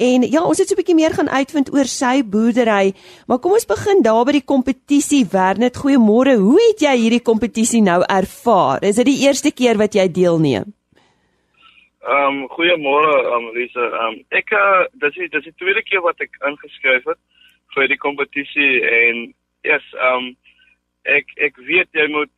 En 0.00 0.24
ja, 0.26 0.42
ons 0.42 0.58
het 0.58 0.66
so 0.66 0.74
'n 0.74 0.80
bietjie 0.80 0.98
meer 0.98 1.14
gaan 1.14 1.28
uitvind 1.28 1.70
oor 1.72 1.84
sy 1.84 2.24
boerdery, 2.24 2.94
maar 3.26 3.38
kom 3.38 3.52
ons 3.52 3.66
begin 3.66 4.02
daar 4.02 4.24
by 4.24 4.32
die 4.32 4.50
kompetisie. 4.52 5.26
Wernet, 5.30 5.76
goeiemôre. 5.76 6.40
Hoe 6.40 6.60
het 6.68 6.80
jy 6.80 6.96
hierdie 6.96 7.22
kompetisie 7.22 7.82
nou 7.82 8.02
ervaar? 8.02 8.82
Is 8.82 8.96
dit 8.96 9.06
die 9.06 9.22
eerste 9.26 9.52
keer 9.52 9.76
wat 9.76 9.94
jy 9.94 10.08
deelneem? 10.08 10.74
Ehm 12.02 12.42
um, 12.42 12.48
goeiemôre, 12.48 13.14
um, 13.34 13.50
Lisa. 13.54 13.80
Ehm 13.80 14.06
um, 14.08 14.24
ek 14.30 14.50
uh, 14.50 14.86
dis 14.92 15.16
is 15.16 15.30
dis 15.30 15.44
die 15.44 15.58
tweede 15.58 15.82
keer 15.82 16.00
wat 16.00 16.20
ek 16.20 16.32
ingeskryf 16.48 17.04
het 17.04 17.18
vir 17.74 17.88
die 17.88 17.98
kompetisie 17.98 18.82
en 18.82 19.34
yes, 19.62 19.84
ehm 19.94 20.16
um, 20.16 20.36
ek 21.02 21.26
ek 21.36 21.56
weet 21.56 21.88
jy 21.92 22.06
moet 22.08 22.32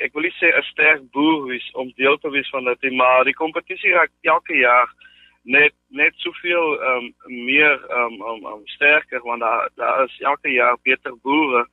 ek 0.00 0.12
wil 0.14 0.28
sê 0.38 0.52
'n 0.52 0.62
sterk 0.70 1.02
boer 1.12 1.46
wees 1.46 1.70
om 1.74 1.92
deel 1.96 2.18
te 2.18 2.30
wees 2.30 2.48
van 2.50 2.64
dit, 2.64 2.92
maar 2.92 3.24
die 3.24 3.34
kompetisie 3.34 3.92
raak 3.92 4.10
elke 4.22 4.56
jaar 4.56 4.88
net 5.42 5.74
net 5.88 6.14
soveel 6.16 6.80
ehm 6.82 7.06
um, 7.26 7.44
meer 7.44 7.74
ehm 7.88 8.14
um, 8.14 8.22
um, 8.22 8.46
um, 8.52 8.62
sterker 8.66 9.20
want 9.22 9.40
daar 9.40 9.68
daar 9.74 10.04
is 10.04 10.20
elke 10.20 10.50
jaar 10.50 10.76
beter 10.82 11.14
boere 11.22 11.66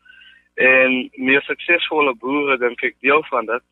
en 0.55 1.09
meer 1.15 1.41
suksesvolle 1.41 2.13
boere 2.15 2.57
dink 2.57 2.83
ek 2.83 2.95
deel 3.01 3.23
van 3.29 3.45
dit. 3.45 3.63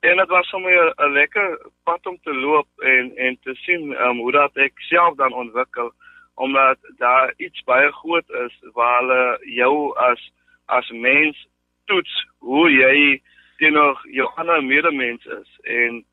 En 0.00 0.16
dit 0.16 0.28
was 0.28 0.48
sommer 0.48 0.94
'n 0.96 1.12
lekker 1.12 1.58
pad 1.84 2.06
om 2.06 2.18
te 2.22 2.34
loop 2.34 2.68
en 2.78 3.16
en 3.16 3.38
te 3.42 3.54
sien 3.54 3.92
ehm 3.92 4.08
um, 4.08 4.18
hoe 4.18 4.32
dat 4.32 4.56
ek 4.56 4.72
self 4.76 5.16
dan 5.16 5.32
ontwikkel 5.32 5.92
omdat 6.34 6.78
daar 6.96 7.32
iets 7.36 7.62
baie 7.64 7.92
groot 7.92 8.30
is 8.30 8.54
waar 8.72 9.00
hulle 9.00 9.38
jou 9.40 9.96
as 9.96 10.32
as 10.66 10.90
mens 10.90 11.46
toets 11.90 12.14
hoe 12.38 12.70
jy 12.70 13.22
teenoor 13.58 14.00
jou 14.12 14.28
ander 14.36 14.62
medemens 14.64 15.24
is 15.26 15.50
en 15.62 16.04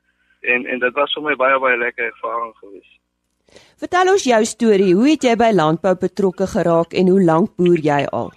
en 0.42 0.66
en 0.66 0.80
dit 0.80 0.94
was 1.00 1.14
vir 1.16 1.24
my 1.24 1.36
baie 1.40 1.60
baie 1.60 1.78
lekker 1.78 2.06
ervaring 2.06 2.54
geweest. 2.60 3.00
Vertel 3.80 4.12
ons 4.12 4.24
jou 4.28 4.40
storie. 4.46 4.94
Hoe 4.96 5.10
het 5.10 5.26
jy 5.28 5.36
by 5.40 5.52
landbou 5.56 5.94
betrokke 6.00 6.48
geraak 6.48 6.96
en 7.00 7.12
hoe 7.14 7.22
lank 7.24 7.56
boer 7.60 7.84
jy 7.84 8.02
al? 8.12 8.32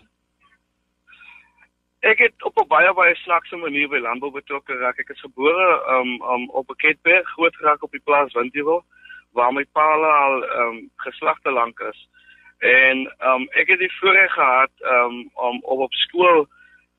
Ek 2.06 2.20
het 2.22 2.44
op 2.46 2.58
'n 2.62 2.68
baie 2.68 2.92
baie 2.94 3.14
snaakse 3.14 3.56
manier 3.56 3.88
by 3.88 3.98
landbou 3.98 4.30
betrokke 4.30 4.72
geraak. 4.72 4.98
Ek 4.98 5.10
is 5.10 5.20
gebore 5.20 5.68
um, 5.96 6.22
um 6.22 6.50
op 6.50 6.70
'n 6.70 6.76
Ketberg, 6.76 7.26
groot 7.34 7.56
geraak 7.56 7.82
op 7.82 7.90
die 7.90 8.04
plaas 8.04 8.32
Windheuwel 8.32 8.84
waar 9.32 9.52
my 9.52 9.64
pa 9.72 9.88
al 10.08 10.44
um 10.60 10.90
geslagte 10.96 11.50
lank 11.50 11.80
is. 11.80 12.08
En 12.58 12.96
um 13.30 13.48
ek 13.52 13.68
het 13.68 13.78
die 13.78 13.96
voorreg 14.00 14.32
gehad 14.32 14.70
um 14.80 15.30
om 15.34 15.60
op 15.62 15.80
op 15.80 15.92
skool 15.92 16.46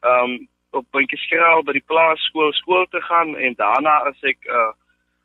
um 0.02 0.48
op 0.72 0.86
Puntjie 0.92 1.18
Skraal 1.18 1.64
by 1.64 1.74
die 1.74 1.88
plaasskool 1.88 2.52
skool 2.54 2.86
te 2.92 3.02
gaan 3.02 3.36
en 3.36 3.56
daarna 3.56 4.04
as 4.10 4.20
ek 4.24 4.38
uh 4.46 4.74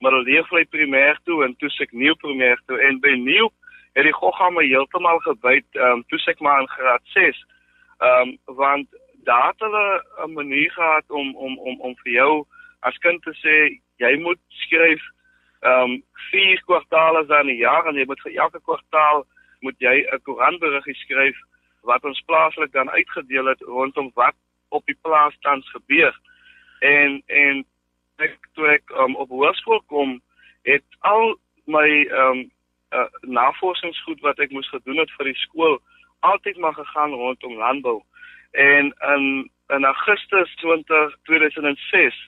middelleervlei 0.02 0.64
primêr 0.67 1.19
toe 1.25 1.45
en 1.45 1.55
toe 1.57 1.71
ek 1.81 1.93
nuwe 1.93 2.17
primêr 2.19 2.59
toe. 2.67 2.79
En 2.83 2.99
by 3.00 3.14
nuwe 3.14 3.52
het 3.93 4.05
die 4.09 4.14
gogga 4.17 4.50
my 4.50 4.64
heeltemal 4.67 5.21
gebyt 5.26 5.69
ehm 5.76 6.00
um, 6.00 6.05
toe 6.09 6.19
ek 6.33 6.41
maar 6.41 6.61
in 6.61 6.69
graad 6.75 7.05
6 7.14 7.41
ehm 7.99 8.29
um, 8.29 8.57
want 8.61 8.88
daar 9.29 9.49
het 9.52 9.61
hulle 9.61 10.02
'n 10.26 10.33
manier 10.33 10.71
gehad 10.71 11.11
om 11.11 11.37
om 11.37 11.59
om 11.59 11.81
om 11.81 11.97
vir 12.02 12.12
jou 12.12 12.45
as 12.81 12.99
kind 12.99 13.23
te 13.23 13.35
sê 13.45 13.57
jy 13.97 14.17
moet 14.21 14.41
skryf 14.49 15.02
ehm 15.61 15.91
um, 15.91 16.02
vier 16.31 16.62
kwartaale 16.64 17.26
dan 17.26 17.47
'n 17.47 17.57
jaar 17.57 17.87
en 17.87 17.95
jy 17.95 18.07
moet 18.07 18.21
vir 18.21 18.35
elke 18.35 18.61
kwartaal 18.61 19.26
moet 19.61 19.79
jy 19.79 19.97
'n 20.12 20.23
koerantberiggie 20.23 20.95
skryf 20.95 21.38
wat 21.83 22.05
ons 22.05 22.23
plaaslik 22.26 22.73
dan 22.73 22.91
uitgedeel 22.91 23.47
het 23.47 23.61
rondom 23.61 24.11
wat 24.14 24.35
op 24.73 24.87
die 24.88 24.99
plaas 25.05 25.37
tans 25.45 25.69
gebeur 25.76 26.17
en 26.83 27.23
en 27.26 27.62
ek 28.23 28.37
toe 28.57 28.69
ek 28.75 28.91
um, 28.99 29.14
op 29.21 29.31
hoërskool 29.33 29.81
kom, 29.91 30.19
het 30.69 30.85
al 31.00 31.37
my 31.71 31.87
ehm 32.02 32.43
um, 32.43 32.43
uh, 32.93 33.09
navorsingsgoed 33.25 34.21
wat 34.21 34.41
ek 34.45 34.50
moes 34.52 34.69
gedoen 34.69 35.00
het 35.00 35.12
vir 35.17 35.31
die 35.31 35.38
skool 35.47 35.79
altyd 36.29 36.59
maar 36.61 36.75
gegaan 36.76 37.14
rondom 37.17 37.55
landbou. 37.57 38.02
En 38.52 38.93
in 39.14 39.25
in 39.73 39.85
Augustus 39.88 40.55
20 40.61 41.17
2006 41.31 42.19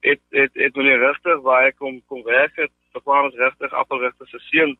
het 0.00 0.20
het 0.30 0.54
het 0.54 0.76
meneer 0.76 0.98
regter 0.98 1.40
waar 1.46 1.68
ek 1.68 1.76
kom 1.76 2.00
kom 2.06 2.24
werk 2.24 2.56
het, 2.56 2.72
vervaardig 2.92 3.38
regter 3.38 3.74
appelregter 3.82 4.28
se 4.28 4.40
seun 4.48 4.76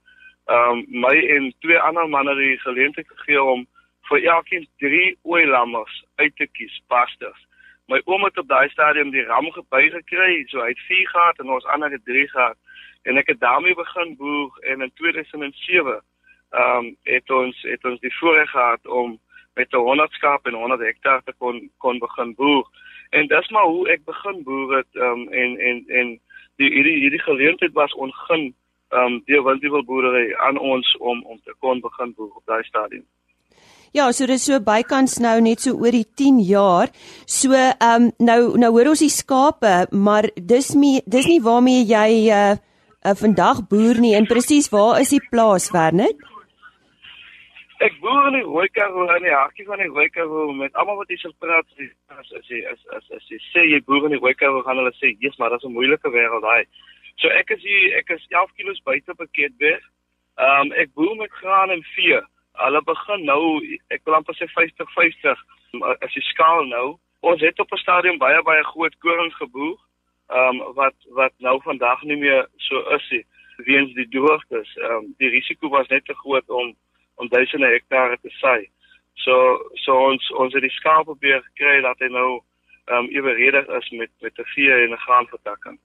ehm 0.47 0.81
um, 0.81 0.85
my 1.07 1.15
en 1.37 1.53
twee 1.61 1.79
ander 1.79 2.09
manne 2.09 2.35
die 2.35 2.59
geleentheid 2.67 3.09
gegee 3.15 3.43
om 3.43 3.67
vir 4.11 4.27
elkeen 4.27 4.67
3 4.83 5.19
oeilammers 5.25 6.05
uit 6.17 6.37
te 6.37 6.47
kies 6.47 6.83
pastors 6.87 7.49
my 7.91 7.99
oom 8.07 8.25
het 8.25 8.39
op 8.39 8.49
daai 8.49 8.69
stadium 8.71 9.11
die 9.11 9.25
ram 9.27 9.49
geby 9.53 9.89
gekry, 9.91 10.45
so 10.49 10.63
hy 10.63 10.71
het 10.71 10.83
4 10.87 11.09
gehad 11.11 11.41
en 11.43 11.51
ons 11.57 11.67
ander 11.75 11.91
het 11.91 12.05
3 12.07 12.29
gehad. 12.31 12.59
En 13.03 13.19
ek 13.19 13.33
het 13.33 13.41
daarmee 13.41 13.75
begin 13.75 14.15
boer 14.21 14.59
en 14.71 14.87
in 14.87 14.93
2007 14.95 15.99
ehm 16.51 16.77
um, 16.77 16.87
het 17.07 17.31
ons 17.31 17.59
het 17.63 17.85
ons 17.85 18.01
die 18.03 18.15
voorreg 18.19 18.51
gehad 18.51 18.87
om 18.87 19.19
met 19.55 19.73
'n 19.73 19.87
100 19.89 20.13
skaap 20.13 20.47
en 20.47 20.55
100 20.55 20.81
hektaar 20.81 21.23
te 21.23 21.35
kon 21.39 21.71
kon 21.79 21.99
begin 21.99 22.35
boer. 22.35 22.67
En 23.11 23.27
dis 23.27 23.49
maar 23.49 23.65
hoe 23.65 23.89
ek 23.89 24.05
begin 24.05 24.43
boer 24.43 24.77
het 24.77 24.93
ehm 24.95 25.21
um, 25.21 25.29
en 25.29 25.59
en 25.59 25.85
en 25.89 26.21
die 26.57 26.71
hierdie 26.71 26.99
hierdie 26.99 27.23
geleentheid 27.23 27.73
was 27.73 27.95
ongun 27.95 28.55
ehm 28.89 29.05
um, 29.05 29.23
die 29.25 29.43
wildwil 29.43 29.85
boerdery 29.85 30.35
aan 30.35 30.59
ons 30.59 30.97
om 30.97 31.25
om 31.25 31.41
te 31.45 31.55
kon 31.59 31.81
begin 31.81 32.15
boer 32.15 32.35
op 32.35 32.47
daai 32.47 32.63
stadium. 32.63 33.07
Ja, 33.91 34.13
so 34.15 34.27
dis 34.31 34.45
so 34.47 34.61
bykans 34.63 35.17
nou 35.19 35.41
net 35.43 35.65
so 35.65 35.75
oor 35.75 35.91
die 35.91 36.07
10 36.15 36.37
jaar. 36.47 36.93
So 37.27 37.51
ehm 37.59 38.05
um, 38.07 38.11
nou 38.23 38.55
nou 38.63 38.71
hoor 38.77 38.93
ons 38.93 39.03
die 39.03 39.11
skape, 39.11 39.91
maar 39.91 40.29
dis 40.37 40.77
nie 40.79 41.01
dis 41.11 41.27
nie 41.27 41.41
waarmee 41.43 41.83
jy 41.89 42.11
uh, 42.31 42.55
uh 43.03 43.17
vandag 43.19 43.65
boer 43.73 43.99
nie. 43.99 44.15
En 44.15 44.31
presies, 44.31 44.71
waar 44.71 45.01
is 45.03 45.11
die 45.11 45.23
plaas, 45.33 45.73
Wernet? 45.75 46.23
Ek 47.83 47.99
boer 47.99 48.31
in 48.31 48.39
die 48.39 48.47
Rooikaroo 48.47 49.11
in 49.17 49.27
die 49.27 49.35
hartjie 49.35 49.67
van 49.67 49.83
die 49.83 49.91
Rooikaroo 49.91 50.53
met 50.55 50.75
almal 50.79 51.03
wat 51.03 51.11
hier 51.11 51.25
sal 51.25 51.35
praat 51.43 51.67
as 52.15 52.33
as 52.39 52.47
jy 52.47 52.63
as 52.71 52.81
as 52.95 53.13
as 53.19 53.27
jy 53.27 53.43
sê 53.51 53.69
jy 53.75 53.85
boer 53.91 54.07
in 54.07 54.15
die 54.15 54.23
Rooikaroo 54.23 54.63
gaan 54.63 54.79
hulle 54.79 54.95
sê, 55.03 55.17
"Jesus, 55.19 55.39
maar 55.39 55.51
dit 55.51 55.65
is 55.65 55.67
'n 55.67 55.75
moeilike 55.75 56.15
wêreld 56.15 56.47
daai." 56.47 56.63
So 57.19 57.27
ek 57.29 57.51
is 57.51 57.63
hier, 57.63 57.99
ek 57.99 58.11
is 58.11 58.27
11 58.31 58.55
km 58.55 58.85
buite 58.85 59.11
op 59.11 59.31
Ketberg. 59.33 59.83
Ehm 60.39 60.71
um, 60.71 60.73
ek 60.79 60.95
boer 60.95 61.17
met 61.17 61.41
graan 61.43 61.71
en 61.71 61.83
vee 61.97 62.21
hulle 62.65 62.83
begin 62.83 63.25
nou 63.25 63.43
ek 63.95 64.03
wil 64.05 64.19
amper 64.19 64.37
sê 64.39 64.49
50 64.55 64.93
50 64.97 65.45
as 66.05 66.17
jy 66.17 66.23
skaal 66.33 66.67
nou. 66.69 66.99
Ons 67.21 67.41
het 67.45 67.61
op 67.61 67.73
'n 67.73 67.83
stadium 67.85 68.19
baie 68.19 68.43
baie 68.43 68.65
groot 68.73 68.97
koring 68.99 69.33
geboer 69.35 69.79
ehm 70.31 70.61
um, 70.61 70.75
wat 70.75 70.95
wat 71.19 71.33
nou 71.39 71.61
vandag 71.63 72.03
nie 72.03 72.17
meer 72.17 72.47
so 72.57 72.81
is 72.97 73.11
nie 73.11 73.25
weens 73.67 73.95
die 73.95 74.09
droogtes. 74.09 74.77
Ehm 74.77 74.97
um, 74.97 75.15
die 75.19 75.29
risiko 75.29 75.69
was 75.69 75.89
net 75.89 76.05
te 76.05 76.15
groot 76.15 76.49
om 76.49 76.77
om 77.15 77.29
duisende 77.29 77.67
hektare 77.67 78.19
te 78.23 78.31
saai. 78.41 78.71
So 79.15 79.35
so 79.85 79.97
ons 80.11 80.31
ons 80.31 80.55
het 80.55 80.63
die 80.63 80.77
skaap 80.79 81.05
probeer 81.05 81.43
kry 81.55 81.81
dat 81.83 81.99
hy 81.99 82.09
nou 82.09 82.31
ehm 82.87 82.99
um, 82.99 83.09
eweredig 83.11 83.67
is 83.79 83.91
met 83.91 84.11
met 84.21 84.39
'n 84.39 84.51
vee 84.55 84.73
en 84.73 84.93
'n 84.93 85.05
graanvertakking. 85.07 85.79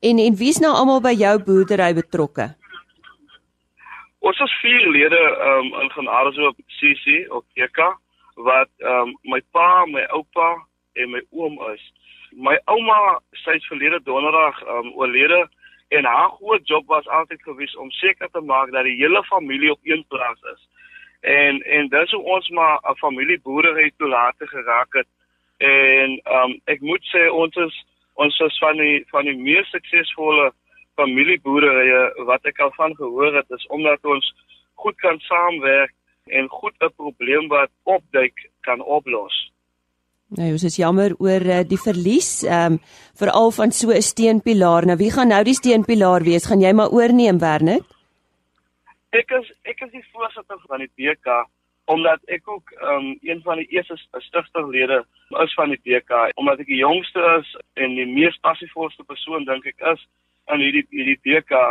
En 0.00 0.18
en 0.18 0.34
wie's 0.36 0.58
nou 0.58 0.72
almal 0.72 1.00
by 1.00 1.12
jou 1.12 1.36
boerdery 1.44 1.94
betrokke 1.94 2.59
Ons 4.20 4.40
is 4.44 4.52
vier 4.60 4.88
lede 4.92 5.20
um 5.48 5.72
in 5.80 5.90
genade 5.90 6.32
so 6.32 6.46
op 6.46 6.58
CC 6.66 7.24
of 7.32 7.44
EK 7.54 7.78
wat 8.34 8.68
um 8.78 9.14
my 9.22 9.40
pa, 9.52 9.86
my 9.86 10.04
oupa 10.12 10.50
en 10.92 11.10
my 11.10 11.22
oom 11.30 11.56
is. 11.72 11.80
My 12.30 12.58
ouma 12.68 13.20
sy's 13.44 13.64
verlede 13.72 14.02
donderdag 14.04 14.60
um 14.76 14.92
oorlede 14.92 15.48
en 15.88 16.04
haar 16.04 16.28
groot 16.36 16.68
job 16.68 16.86
was 16.86 17.08
altyd 17.08 17.42
gewees 17.42 17.76
om 17.76 17.90
seker 17.90 18.28
te 18.30 18.40
maak 18.40 18.70
dat 18.72 18.84
die 18.84 18.98
hele 19.00 19.24
familie 19.24 19.72
op 19.72 19.80
een 19.82 20.04
plaas 20.08 20.44
is. 20.52 20.68
En 21.20 21.62
en 21.62 21.88
dis 21.88 22.10
hoe 22.10 22.22
ons 22.36 22.48
maar 22.48 22.78
'n 22.90 23.00
familieboerdery 23.00 23.92
toelate 23.96 24.46
geraak 24.46 24.92
het. 24.92 25.08
En 25.58 26.20
um 26.40 26.60
ek 26.64 26.80
moet 26.80 27.04
sê 27.14 27.28
ons 27.32 27.56
is 27.56 27.84
ons 28.14 28.38
is 28.38 28.58
van 28.58 28.76
die 28.76 29.04
van 29.10 29.24
die 29.24 29.36
mees 29.36 29.70
suksesvolle 29.70 30.52
familieboerderye 30.94 32.24
wat 32.26 32.44
ek 32.44 32.58
al 32.60 32.72
van 32.76 32.94
gehoor 32.96 33.34
het 33.34 33.50
is 33.50 33.66
omdat 33.66 34.04
ons 34.04 34.26
goed 34.74 34.96
kan 35.00 35.18
saamwerk 35.18 35.94
en 36.26 36.48
goed 36.48 36.74
'n 36.80 36.92
probleem 36.96 37.48
wat 37.48 37.70
opduik 37.82 38.50
kan 38.60 38.80
oplos. 38.82 39.50
Nou, 40.30 40.52
ons 40.52 40.62
is 40.62 40.76
jammer 40.76 41.14
oor 41.18 41.42
uh, 41.42 41.62
die 41.66 41.78
verlies, 41.78 42.44
ehm 42.46 42.72
um, 42.72 42.80
veral 43.18 43.50
van 43.50 43.72
so 43.72 43.90
'n 43.90 44.02
steunpilaar. 44.02 44.86
Nou 44.86 44.96
wie 44.96 45.10
gaan 45.10 45.28
nou 45.28 45.42
die 45.44 45.54
steunpilaar 45.54 46.22
wees? 46.22 46.46
Gaan 46.46 46.60
jy 46.60 46.72
maar 46.72 46.90
oorneem, 46.90 47.38
Wernet? 47.38 47.82
Ek 49.10 49.30
is 49.30 49.52
ek 49.62 49.80
is 49.80 49.90
die 49.90 50.06
voorsitter 50.12 50.58
van 50.68 50.78
die 50.78 50.92
BK 50.96 51.48
omdat 51.90 52.20
ek 52.30 52.48
ook 52.48 52.70
um, 52.82 53.18
een 53.20 53.40
van 53.42 53.56
die 53.56 53.66
eerste 53.74 53.96
stigterlede 54.18 55.04
is 55.42 55.54
van 55.54 55.68
die 55.74 55.80
BK 55.82 56.30
omdat 56.34 56.62
ek 56.62 56.66
die 56.66 56.82
jongste 56.86 57.20
is 57.40 57.56
en 57.74 57.94
die 57.98 58.06
mees 58.06 58.38
passievolste 58.46 59.02
persoon 59.02 59.44
dink 59.44 59.66
ek 59.66 59.82
is 59.94 60.06
in 60.52 60.64
hierdie 60.64 60.86
hierdie 60.90 61.20
BK 61.24 61.62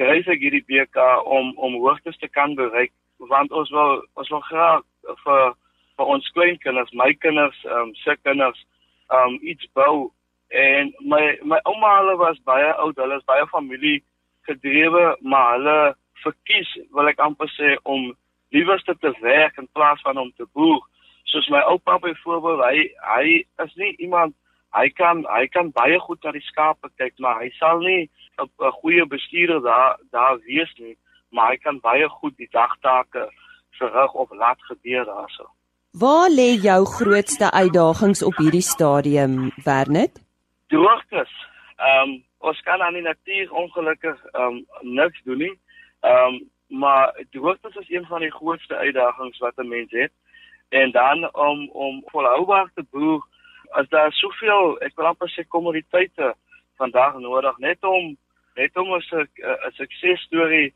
dryf 0.00 0.28
ek 0.28 0.44
hierdie 0.44 0.64
BK 0.68 1.08
om 1.24 1.52
om 1.56 1.80
hoogtes 1.80 2.18
te 2.18 2.28
kan 2.28 2.54
bereik 2.54 2.92
want 3.32 3.52
ons 3.52 3.70
wil 3.70 4.00
ons 4.14 4.30
wil 4.32 4.44
graag 4.48 4.84
vir 5.24 5.52
vir 6.00 6.12
ons 6.14 6.28
kleinkinders, 6.32 6.92
my 6.96 7.12
kinders, 7.20 7.58
ehm 7.68 7.90
um, 7.90 7.94
se 8.04 8.16
kinders 8.24 8.60
ehm 9.10 9.34
um, 9.34 9.38
iets 9.42 9.66
bou 9.76 10.10
en 10.50 10.92
my 11.12 11.22
my 11.42 11.58
ouma 11.68 11.96
hulle 11.98 12.16
was 12.22 12.38
baie 12.48 12.70
oud, 12.84 12.96
hulle 12.96 13.18
is 13.20 13.26
baie 13.28 13.46
familie 13.52 13.98
gedrewe, 14.48 15.16
maar 15.20 15.52
hulle 15.56 15.78
verkies 16.24 16.70
wil 16.96 17.10
ek 17.12 17.20
amper 17.26 17.50
sê 17.56 17.76
om 17.84 18.10
liewerste 18.56 18.96
te 18.98 19.12
werk 19.20 19.58
in 19.60 19.68
plaas 19.76 20.00
van 20.06 20.18
om 20.18 20.32
te 20.36 20.46
boer. 20.54 20.80
Soos 21.30 21.48
my 21.52 21.60
oupa 21.70 21.98
byvoorbeeld, 22.02 22.64
hy 22.64 22.88
hy 23.12 23.26
is 23.64 23.76
nie 23.82 23.92
iemand 24.06 24.34
hy 24.78 24.88
kan 24.94 25.24
hy 25.28 25.46
kan 25.46 25.70
baie 25.70 25.98
goed 25.98 26.24
na 26.24 26.32
die 26.32 26.46
skape 26.46 26.90
kyk, 26.96 27.14
maar 27.18 27.40
hy 27.42 27.50
sal 27.58 27.78
nie 27.78 28.10
'n 28.38 28.72
goeie 28.80 29.06
bestuurder 29.06 29.60
daar 29.62 29.98
daar 30.10 30.38
wees 30.46 30.72
nie, 30.78 30.96
maar 31.30 31.50
hy 31.50 31.56
kan 31.56 31.80
baie 31.80 32.08
goed 32.08 32.36
die 32.36 32.48
dagtake 32.50 33.28
verrig 33.78 34.12
of 34.12 34.30
laat 34.30 34.62
gebeur 34.62 35.04
daarso. 35.04 35.50
Waar 35.92 36.30
lê 36.30 36.54
jou 36.62 36.84
grootste 36.86 37.50
uitdagings 37.50 38.22
op 38.22 38.36
hierdie 38.36 38.62
stadium, 38.62 39.50
Wernet? 39.64 40.22
Droogtes. 40.68 41.32
Ehm 41.76 42.10
um, 42.10 42.24
ons 42.38 42.60
kan 42.60 42.82
aan 42.82 42.94
die 42.94 43.02
natuur 43.02 43.52
ongelukkig 43.52 44.24
ehm 44.32 44.42
um, 44.42 44.64
niks 44.80 45.20
doen 45.24 45.38
nie. 45.38 45.56
Ehm 46.00 46.34
um, 46.34 46.50
maar 46.70 47.24
droogtes 47.30 47.74
is 47.74 47.90
een 47.90 48.06
van 48.06 48.20
die 48.20 48.30
grootste 48.30 48.76
uitdagings 48.76 49.38
wat 49.38 49.56
'n 49.56 49.68
mens 49.68 49.90
het. 49.90 50.12
En 50.68 50.90
dan 50.90 51.34
om 51.34 51.68
om 51.70 52.02
volhoubaar 52.06 52.70
te 52.74 52.84
boer, 52.90 53.26
as 53.70 53.88
daar 53.88 54.12
soveel, 54.12 54.76
ek 54.84 54.96
wil 54.96 55.10
amper 55.10 55.30
sê 55.30 55.44
kommoditeite 55.48 56.34
vandag 56.80 57.18
nodig 57.22 57.58
net 57.58 57.84
om 57.84 58.16
net 58.56 58.76
om 58.76 58.94
'n 58.94 59.00
'n 59.00 59.72
suksesstorie 59.78 60.72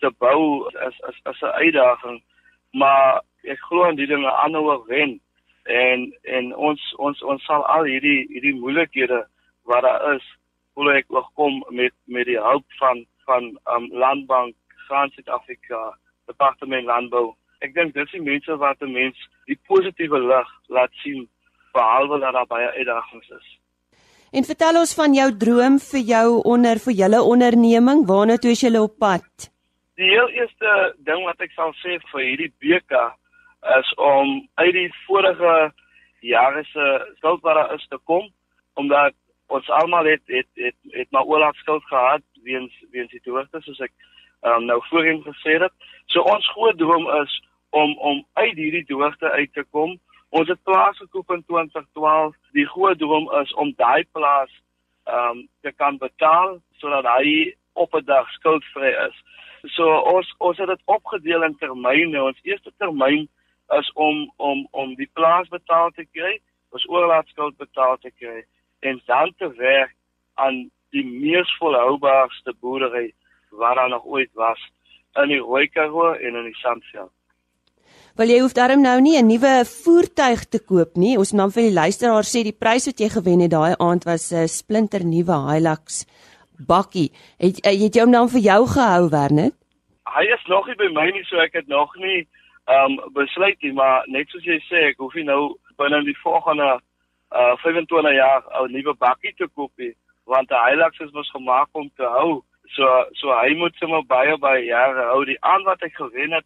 te 0.00 0.10
bou 0.18 0.68
as 0.86 0.96
as 1.08 1.16
as 1.24 1.40
'n 1.42 1.56
uitdaging. 1.62 2.22
Maar 2.72 3.20
ek 3.44 3.60
glo 3.68 3.84
aan 3.84 3.96
die 3.96 4.06
dinge 4.06 4.30
aanhou 4.32 4.84
wen 4.86 5.20
en 5.64 6.12
en 6.22 6.54
ons 6.54 6.94
ons 6.96 7.22
ons 7.22 7.44
sal 7.44 7.66
al 7.66 7.84
hierdie 7.84 8.26
hierdie 8.28 8.54
moeilikhede 8.60 9.26
wat 9.64 9.82
daar 9.82 10.14
is, 10.14 10.24
hoe 10.74 10.92
ek 10.92 11.06
kom 11.34 11.64
met 11.70 11.94
met 12.04 12.26
die 12.26 12.40
hulp 12.40 12.66
van 12.78 13.06
van 13.24 13.58
um, 13.74 13.88
Landbank 13.92 14.54
van 14.88 15.10
Suid-Afrika, 15.10 15.98
Departement 16.26 16.86
Landbou. 16.86 17.34
Ek 17.58 17.74
dink 17.74 17.94
dis 17.94 18.10
die 18.10 18.22
mense 18.22 18.56
wat 18.56 18.82
'n 18.82 18.92
mens 18.92 19.28
die 19.46 19.58
positiewe 19.66 20.20
lig 20.20 20.48
laat 20.68 20.92
sien 21.02 21.28
behalwe 21.76 22.20
dat 22.24 22.34
daar 22.36 22.48
baie 22.50 22.70
uitdagings 22.78 23.28
is. 23.38 23.52
En 24.36 24.44
vertel 24.44 24.80
ons 24.80 24.94
van 24.98 25.14
jou 25.14 25.28
droom 25.44 25.78
vir 25.90 26.02
jou 26.12 26.26
onder 26.52 26.80
vir 26.86 26.96
julle 27.02 27.20
onderneming, 27.34 28.02
waarna 28.08 28.36
toe 28.36 28.52
is 28.56 28.64
julle 28.64 28.82
op 28.82 28.96
pad? 28.98 29.50
Die 29.96 30.10
heel 30.10 30.28
eerste 30.34 30.72
ding 31.08 31.22
wat 31.24 31.40
ek 31.40 31.54
sal 31.56 31.72
sê 31.80 32.00
vir 32.10 32.24
hierdie 32.24 32.52
beker 32.60 33.14
is 33.78 33.92
om 33.96 34.42
uit 34.60 34.74
die 34.76 34.90
vorige 35.06 35.54
jare 36.26 36.64
se 36.72 36.88
skuld 37.16 37.42
wat 37.46 37.56
daar 37.56 37.74
is 37.74 37.86
te 37.90 37.98
kom 38.04 38.28
omdat 38.76 39.14
ons 39.46 39.68
almal 39.80 40.04
het 40.04 40.22
het 40.26 40.48
het 40.54 40.76
het 40.90 41.10
maar 41.10 41.24
oorlaat 41.24 41.56
skuld 41.62 41.84
gehad 41.84 42.22
weens 42.42 42.72
weens 42.90 43.10
die 43.10 43.22
droogte 43.24 43.62
soos 43.62 43.80
ek 43.80 43.92
um, 44.42 44.66
nou 44.66 44.80
voorheen 44.90 45.22
gesê 45.24 45.58
het. 45.62 45.72
So 46.12 46.22
ons 46.22 46.48
groot 46.54 46.78
droom 46.78 47.06
is 47.22 47.32
om 47.70 47.96
om 47.98 48.24
uit 48.32 48.56
hierdie 48.56 48.84
droogte 48.84 49.30
uit 49.30 49.52
te 49.52 49.64
kom. 49.70 49.96
Ons 50.36 50.48
het 50.48 50.62
plaas 50.68 50.98
gekoop 50.98 51.30
in 51.32 51.42
2012. 51.44 52.34
Die 52.52 52.66
groot 52.68 52.98
droom 52.98 53.30
is 53.40 53.52
om 53.62 53.72
daai 53.76 54.04
plaas 54.12 54.52
ehm 55.06 55.38
um, 55.38 55.38
te 55.62 55.72
kan 55.72 55.96
betaal 56.02 56.58
sodat 56.80 57.06
hy 57.06 57.54
op 57.72 57.94
'n 57.94 58.04
dag 58.04 58.28
skuldvry 58.34 58.92
is. 59.06 59.16
So 59.76 59.86
ons 60.14 60.34
ons 60.38 60.58
het 60.58 60.68
dit 60.68 60.82
opgedeel 60.84 61.42
in 61.42 61.56
termyne. 61.56 62.22
Ons 62.22 62.42
eerste 62.42 62.72
termyn 62.76 63.28
is 63.78 63.92
om 63.94 64.32
om 64.36 64.68
om 64.70 64.94
die 64.94 65.10
plaas 65.12 65.48
betaal 65.48 65.90
te 65.90 66.04
kry, 66.04 66.40
ons 66.70 66.88
oorlaatskuld 66.88 67.56
betaal 67.56 67.96
te 67.96 68.10
kry 68.20 68.44
en 68.80 69.00
dan 69.06 69.32
te 69.38 69.48
werk 69.56 69.94
aan 70.34 70.70
die 70.90 71.04
mees 71.04 71.56
volhoubaarste 71.58 72.54
boerdery 72.60 73.12
wat 73.50 73.76
daar 73.76 73.88
nog 73.88 74.04
ooit 74.04 74.32
was 74.32 74.60
in 75.22 75.28
die 75.28 75.40
Rooikaroo 75.40 76.12
en 76.12 76.34
in 76.36 76.44
die 76.44 76.60
Sandveld. 76.60 77.15
Wel 78.16 78.30
jy 78.32 78.36
hoef 78.40 78.54
daarom 78.56 78.80
nou 78.80 78.96
nie 79.04 79.18
'n 79.20 79.28
nuwe 79.28 79.54
voertuig 79.68 80.48
te 80.48 80.58
koop 80.58 80.96
nie. 80.96 81.18
Ons 81.18 81.32
naam 81.36 81.50
vir 81.52 81.68
die 81.68 81.78
luisteraar 81.80 82.24
sê 82.24 82.40
die 82.44 82.60
prys 82.62 82.86
wat 82.88 82.98
jy 82.98 83.08
gewen 83.12 83.40
het 83.44 83.50
daai 83.50 83.74
aand 83.76 84.04
was 84.04 84.32
'n 84.32 84.48
splinter 84.48 85.04
nuwe 85.04 85.36
Hilux 85.48 86.06
bakkie. 86.66 87.12
Het 87.36 87.60
het 87.64 87.94
jy 87.94 88.00
hom 88.00 88.12
dan 88.12 88.28
vir 88.28 88.40
jou 88.40 88.66
gehou, 88.66 89.10
Wernet? 89.10 89.52
Hy 90.16 90.24
is 90.32 90.44
nog 90.48 90.66
nie 90.66 90.76
by 90.76 90.88
my 90.88 91.10
nie, 91.10 91.24
so 91.24 91.36
ek 91.36 91.52
het 91.52 91.68
nog 91.68 91.96
nie 91.96 92.26
ehm 92.64 92.92
um, 92.92 93.12
besluit 93.12 93.62
nie, 93.62 93.72
maar 93.72 94.02
net 94.06 94.28
soos 94.28 94.44
jy 94.44 94.60
sê, 94.64 94.88
ek 94.88 94.96
hoef 94.96 95.14
nie 95.14 95.24
nou 95.24 95.54
binne 95.76 96.02
die 96.04 96.18
volgende 96.22 96.80
uh 97.32 97.56
25 97.56 98.14
jaar 98.14 98.42
'n 98.62 98.72
nuwe 98.72 98.94
bakkie 98.94 99.34
te 99.36 99.46
koop 99.54 99.72
nie, 99.76 99.94
want 100.24 100.50
'n 100.50 100.64
Hilux 100.70 101.00
is 101.00 101.12
mos 101.12 101.30
gemaak 101.30 101.68
om 101.72 101.90
te 101.96 102.04
hou. 102.04 102.42
So 102.68 103.04
so 103.12 103.28
hy 103.28 103.54
moet 103.54 103.76
sommer 103.76 104.02
baie 104.06 104.38
baie 104.38 104.64
jare 104.64 105.04
hou. 105.12 105.24
Die 105.24 105.40
aan 105.40 105.64
wat 105.64 105.82
ek 105.82 105.94
gewen 105.94 106.32
het, 106.32 106.44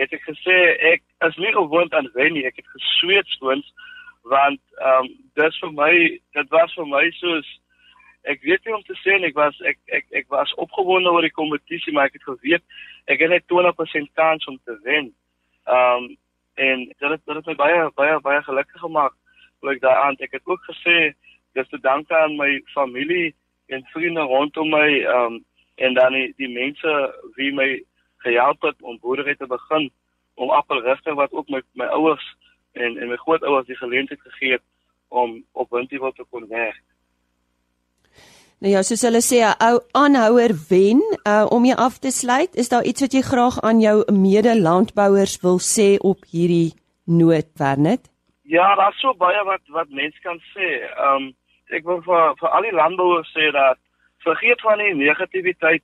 het 0.00 0.12
ek 0.12 0.22
gesê 0.26 0.58
ek 0.92 1.02
is 1.28 1.36
nie 1.36 1.52
gewoond 1.52 1.94
aan 1.94 2.10
wen 2.14 2.32
nie. 2.36 2.46
Ek 2.46 2.56
het 2.60 2.68
gesweet 2.76 3.28
skoons 3.36 3.68
want 4.22 4.60
ehm 4.78 5.04
um, 5.04 5.10
dis 5.34 5.58
vir 5.58 5.72
my 5.74 5.92
dit 6.38 6.48
was 6.54 6.74
vir 6.78 6.86
my 6.86 7.04
soos 7.18 7.48
ek 8.30 8.42
weet 8.46 8.64
nie 8.64 8.74
om 8.74 8.82
te 8.86 8.94
sê 9.02 9.18
ek 9.26 9.34
was 9.34 9.58
ek 9.66 9.78
ek 9.98 10.06
ek 10.22 10.28
was 10.30 10.54
opgewonde 10.64 11.10
oor 11.10 11.26
die 11.26 11.34
kompetisie 11.38 11.92
maar 11.92 12.10
ek 12.10 12.20
het 12.20 12.28
geweet 12.30 12.62
ek 13.10 13.24
het 13.24 13.30
net 13.34 13.48
20% 13.50 14.12
kans 14.14 14.46
om 14.46 14.58
te 14.64 14.78
wen. 14.82 15.12
Ehm 15.66 16.04
um, 16.04 16.10
en 16.54 16.84
dit 16.84 17.08
het, 17.08 17.20
dit 17.24 17.36
het 17.36 17.46
my 17.46 17.54
baie 17.56 17.90
baie 17.96 18.20
baie 18.20 18.42
gelukkig 18.42 18.80
gemaak. 18.80 19.14
Like 19.62 19.80
daai 19.80 19.98
aand 20.06 20.20
ek 20.20 20.36
het 20.38 20.46
ook 20.46 20.62
gesê 20.70 21.14
dis 21.56 21.68
te 21.68 21.78
danke 21.80 22.16
aan 22.16 22.36
my 22.36 22.60
familie 22.74 23.34
en 23.68 23.86
vriende 23.94 24.20
rondom 24.20 24.70
my 24.70 24.88
ehm 25.00 25.32
um, 25.32 25.44
en 25.74 25.94
dan 25.94 26.12
die, 26.12 26.32
die 26.36 26.48
mense 26.52 26.92
wie 27.36 27.52
my 27.52 27.82
gehelp 28.24 28.62
het 28.62 28.78
om 28.80 28.98
boerdery 29.00 29.34
te 29.36 29.46
begin 29.46 29.90
om 30.34 30.50
appelrigting 30.50 31.16
wat 31.16 31.32
ook 31.32 31.48
my 31.48 31.62
my 31.72 31.88
ouers 31.98 32.24
en 32.72 32.96
en 32.98 33.08
my 33.08 33.16
grootouers 33.16 33.66
die 33.66 33.76
geleentheid 33.76 34.20
gegee 34.20 34.52
het 34.52 34.64
om 35.08 35.44
op 35.52 35.70
Windtiewil 35.70 36.12
te 36.12 36.24
kon 36.30 36.48
werk. 36.48 36.82
Nou 38.62 38.72
ja, 38.72 38.82
soos 38.86 39.02
hulle 39.02 39.20
sê, 39.26 39.42
'n 39.42 39.58
ou 39.68 39.76
aanhouer 40.02 40.52
wen. 40.68 41.00
Uh 41.26 41.46
om 41.50 41.64
jy 41.64 41.74
af 41.74 41.98
te 41.98 42.10
sluit, 42.10 42.54
is 42.54 42.68
daar 42.68 42.84
iets 42.84 43.00
wat 43.00 43.12
jy 43.12 43.22
graag 43.26 43.60
aan 43.60 43.80
jou 43.80 43.96
mede-landbouers 44.12 45.40
wil 45.42 45.58
sê 45.58 45.98
op 45.98 46.18
hierdie 46.30 46.72
noot, 47.04 47.48
Wernet? 47.58 48.02
Ja, 48.42 48.74
daar's 48.74 49.00
so 49.00 49.14
baie 49.14 49.44
wat 49.44 49.60
wat 49.66 49.88
mense 49.88 50.20
kan 50.22 50.38
sê. 50.54 50.68
Um 51.08 51.34
ek 51.70 51.84
wil 51.84 52.02
vir 52.06 52.34
vir 52.40 52.48
al 52.48 52.62
die 52.62 52.78
landbouers 52.80 53.32
sê 53.34 53.50
dat 53.50 53.78
vergeet 54.22 54.60
van 54.60 54.78
die 54.78 54.94
negativiteit 54.94 55.82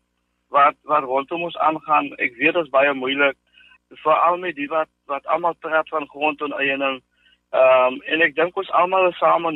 wat 0.49 0.77
wat 0.83 1.05
rondom 1.05 1.43
ons 1.43 1.57
aangaan. 1.57 2.13
Ek 2.17 2.37
weet 2.37 2.55
dit 2.55 2.65
is 2.65 2.71
baie 2.75 2.93
moeilik 2.95 3.37
veral 4.05 4.37
met 4.39 4.57
die 4.57 4.69
wat 4.69 4.89
wat 5.07 5.27
almal 5.27 5.55
praat 5.61 5.89
van 5.89 6.09
grondoneiening. 6.09 7.03
Ehm 7.51 7.95
um, 7.95 8.01
en 8.13 8.21
ek 8.21 8.35
dink 8.37 8.57
ons 8.57 8.71
almal 8.71 9.09
is 9.09 9.19
saam 9.19 9.49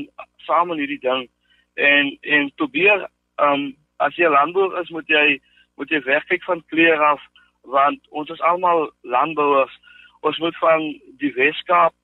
saam 0.46 0.72
in 0.72 0.78
hierdie 0.78 1.00
ding 1.00 1.28
en 1.74 2.18
en 2.20 2.52
probeer 2.56 3.08
ehm 3.36 3.52
um, 3.52 3.76
as 3.96 4.16
jy 4.16 4.28
landbouer 4.28 4.80
is 4.80 4.90
moet 4.90 5.08
jy 5.08 5.40
moet 5.76 5.90
jy 5.90 6.00
wegkyk 6.04 6.44
van 6.44 6.64
kleer 6.72 7.02
af 7.02 7.20
want 7.62 8.00
ons 8.10 8.30
is 8.30 8.40
almal 8.40 8.90
landbouers. 9.02 9.74
Ons 10.20 10.38
moet 10.38 10.56
van 10.58 10.80
die 11.18 11.32
Weskaap 11.34 11.94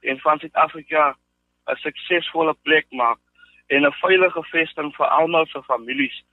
en 0.00 0.20
van 0.20 0.38
Suid-Afrika 0.38 1.16
'n 1.66 1.76
suksesvolle 1.76 2.54
plek 2.62 2.86
maak 2.90 3.18
en 3.66 3.86
'n 3.86 3.98
veilige 4.02 4.42
vesting 4.42 4.94
vir 4.96 5.06
almal 5.06 5.46
se 5.46 5.62
families. 5.62 6.24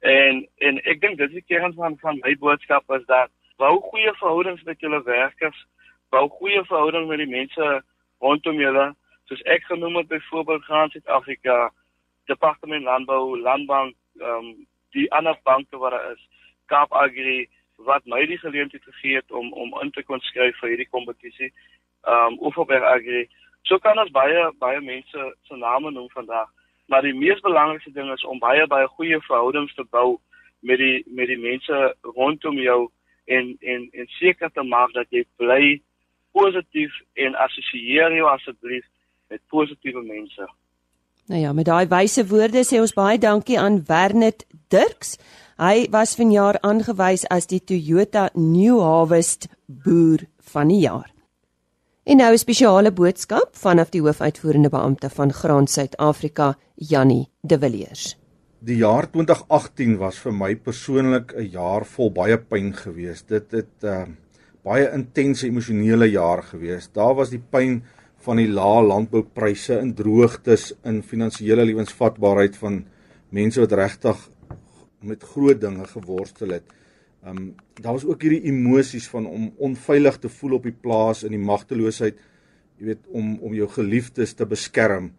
En 0.00 0.46
en 0.58 0.78
ek 0.84 1.00
dink 1.00 1.18
dis 1.18 1.32
die 1.34 1.44
kern 1.46 1.74
van 1.74 1.98
van 1.98 2.20
my 2.22 2.36
boodskap 2.38 2.90
is 2.94 3.04
dat 3.06 3.30
bou 3.58 3.80
goeie 3.90 4.14
verhoudings 4.20 4.62
met 4.62 4.80
julle 4.80 5.02
werkers, 5.02 5.66
bou 6.14 6.28
goeie 6.28 6.62
verhoudings 6.64 7.08
met 7.08 7.18
die 7.18 7.30
mense 7.30 7.82
rondom 8.22 8.60
julle, 8.62 8.92
soos 9.26 9.42
ek 9.42 9.66
genoem 9.66 9.96
het 9.96 10.08
byvoorbeeld 10.08 10.64
Grand 10.64 10.92
Suid-Afrika, 10.92 11.70
Departement 12.30 12.84
Landbou, 12.84 13.38
Landbank, 13.40 13.96
ehm 14.20 14.50
um, 14.50 14.66
die 14.96 15.10
ander 15.12 15.36
banke 15.44 15.76
wat 15.76 15.92
daar 15.92 16.12
is, 16.12 16.22
Kaap 16.66 16.92
Agri 16.92 17.48
wat 17.86 18.06
my 18.06 18.24
die 18.26 18.38
geleentheid 18.38 18.82
gegee 18.82 19.18
het 19.18 19.30
om 19.30 19.52
om 19.52 19.74
in 19.82 19.90
te 19.90 20.02
kon 20.02 20.20
skryf 20.20 20.56
vir 20.62 20.74
hierdie 20.74 20.90
kompetisie. 20.94 21.50
Ehm 22.06 22.38
um, 22.38 22.38
Oeverberg 22.46 22.86
Agri. 22.94 23.26
So 23.66 23.78
kan 23.78 23.98
ons 23.98 24.14
baie 24.14 24.46
baie 24.62 24.80
mense 24.80 25.34
se 25.42 25.56
name 25.56 25.90
noem 25.90 26.08
vandag 26.14 26.48
maar 26.88 27.04
die 27.04 27.14
mees 27.14 27.40
belangrikste 27.44 27.92
ding 27.92 28.12
is 28.12 28.24
om 28.24 28.40
baie 28.42 28.66
baie 28.66 28.88
goeie 28.96 29.20
verhoudings 29.26 29.74
te 29.76 29.84
bou 29.90 30.18
met 30.60 30.80
die 30.80 31.04
met 31.06 31.28
die 31.28 31.40
mense 31.40 31.80
rondom 32.16 32.58
jou 32.62 32.80
en 33.24 33.56
en 33.60 33.88
en 33.92 34.08
seker 34.18 34.50
te 34.50 34.64
maak 34.64 34.94
dat 34.96 35.10
jy 35.10 35.24
bly 35.36 35.80
positief 36.32 36.94
en 37.14 37.36
assosieer 37.46 38.14
jou 38.16 38.30
asseblief 38.30 38.86
met 39.28 39.40
positiewe 39.52 40.02
mense. 40.02 40.48
Nou 41.28 41.40
ja, 41.40 41.52
met 41.52 41.68
daai 41.68 41.86
wyse 41.90 42.24
woorde 42.30 42.64
sê 42.64 42.80
ons 42.80 42.96
baie 42.96 43.18
dankie 43.20 43.58
aan 43.60 43.82
Wernet 43.88 44.46
Dirks. 44.72 45.18
Hy 45.60 45.88
was 45.92 46.16
vanjaar 46.16 46.60
aangewys 46.64 47.26
as 47.34 47.50
die 47.50 47.60
Toyota 47.60 48.28
New 48.34 48.80
Harvest 48.80 49.50
boer 49.66 50.24
van 50.52 50.72
die 50.72 50.84
jaar. 50.86 51.17
En 52.08 52.16
nou 52.16 52.32
'n 52.32 52.38
spesiale 52.38 52.92
boodskap 52.92 53.48
vanaf 53.52 53.90
die 53.90 54.00
hoofuitvoerende 54.00 54.68
beampte 54.68 55.10
van 55.10 55.32
Graan 55.32 55.66
Suid-Afrika, 55.66 56.56
Jannie 56.74 57.28
De 57.40 57.58
Villiers. 57.58 58.16
Die 58.58 58.76
jaar 58.76 59.10
2018 59.10 59.96
was 59.96 60.18
vir 60.18 60.32
my 60.32 60.56
persoonlik 60.56 61.34
'n 61.36 61.50
jaar 61.50 61.84
vol 61.84 62.10
baie 62.12 62.38
pyn 62.38 62.72
geweest. 62.72 63.28
Dit 63.28 63.50
het 63.50 63.84
uh, 63.84 64.02
baie 64.62 64.90
intense 64.92 65.46
emosionele 65.46 66.10
jaar 66.10 66.42
geweest. 66.42 66.94
Daar 66.94 67.14
was 67.14 67.28
die 67.30 67.42
pyn 67.50 67.82
van 68.16 68.36
die 68.36 68.48
lae 68.48 68.82
landboupryse 68.82 69.78
en 69.78 69.94
droogtes 69.94 70.72
in 70.84 71.02
finansiële 71.02 71.64
lewensvatbaarheid 71.64 72.56
van 72.56 72.84
mense 73.28 73.60
wat 73.60 73.72
regtig 73.72 74.30
met 75.00 75.22
groot 75.22 75.60
dinge 75.60 75.86
geworstel 75.86 76.48
het. 76.48 76.64
Ehm 77.28 77.36
um, 77.36 77.54
daar 77.78 77.94
was 77.94 78.06
ook 78.08 78.22
hierdie 78.24 78.48
emosies 78.50 79.06
van 79.12 79.26
om 79.28 79.50
onveilig 79.68 80.16
te 80.18 80.28
voel 80.32 80.56
op 80.56 80.64
die 80.66 80.74
plaas 80.74 81.22
in 81.28 81.34
die 81.36 81.44
magteloosheid, 81.44 82.16
jy 82.80 82.92
weet, 82.92 83.04
om 83.12 83.34
om 83.44 83.54
jou 83.54 83.68
geliefdes 83.76 84.32
te 84.34 84.46
beskerm. 84.46 85.12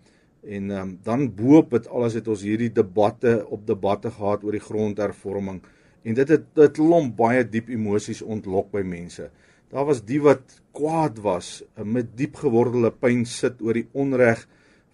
En 0.43 0.71
ehm 0.71 0.81
um, 0.81 0.95
dan 1.03 1.27
boop 1.35 1.77
dit 1.77 1.87
alles 1.87 2.17
het 2.17 2.27
ons 2.27 2.41
hierdie 2.41 2.71
debatte 2.73 3.43
op 3.47 3.67
debatte 3.67 4.11
gehad 4.11 4.43
oor 4.43 4.57
die 4.57 4.67
grondhervorming 4.69 5.61
En 6.07 6.15
dit 6.15 6.29
het 6.31 6.45
dit 6.55 6.79
lomp 6.79 7.17
baie 7.19 7.43
diep 7.43 7.69
emosies 7.73 8.21
ontlok 8.23 8.71
by 8.71 8.83
mense. 8.87 9.27
Daar 9.69 9.85
was 9.85 10.01
die 10.05 10.19
wat 10.23 10.55
kwaad 10.73 11.19
was, 11.21 11.59
met 11.83 12.15
diep 12.17 12.39
gewordelde 12.39 12.91
pyn 12.95 13.25
sit 13.27 13.59
oor 13.61 13.77
die 13.77 13.87
onreg 13.91 14.45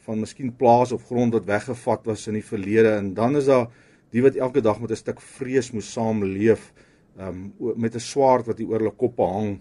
van 0.06 0.22
miskien 0.22 0.52
plaas 0.58 0.92
of 0.94 1.06
grond 1.10 1.34
wat 1.38 1.48
weggevat 1.50 2.10
was 2.10 2.26
in 2.30 2.38
die 2.38 2.46
verlede 2.46 2.92
en 2.98 3.14
dan 3.18 3.38
is 3.40 3.48
daar 3.50 3.70
die 4.14 4.22
wat 4.26 4.38
elke 4.38 4.62
dag 4.62 4.82
met 4.82 4.92
'n 4.92 5.02
stuk 5.02 5.22
vrees 5.22 5.72
moet 5.72 5.84
saamleef 5.84 6.74
um, 7.20 7.54
met 7.76 7.96
'n 7.96 8.00
swaard 8.00 8.48
wat 8.48 8.58
hier 8.60 8.68
oor 8.68 8.80
hulle 8.80 8.96
koppe 8.98 9.24
hang 9.24 9.60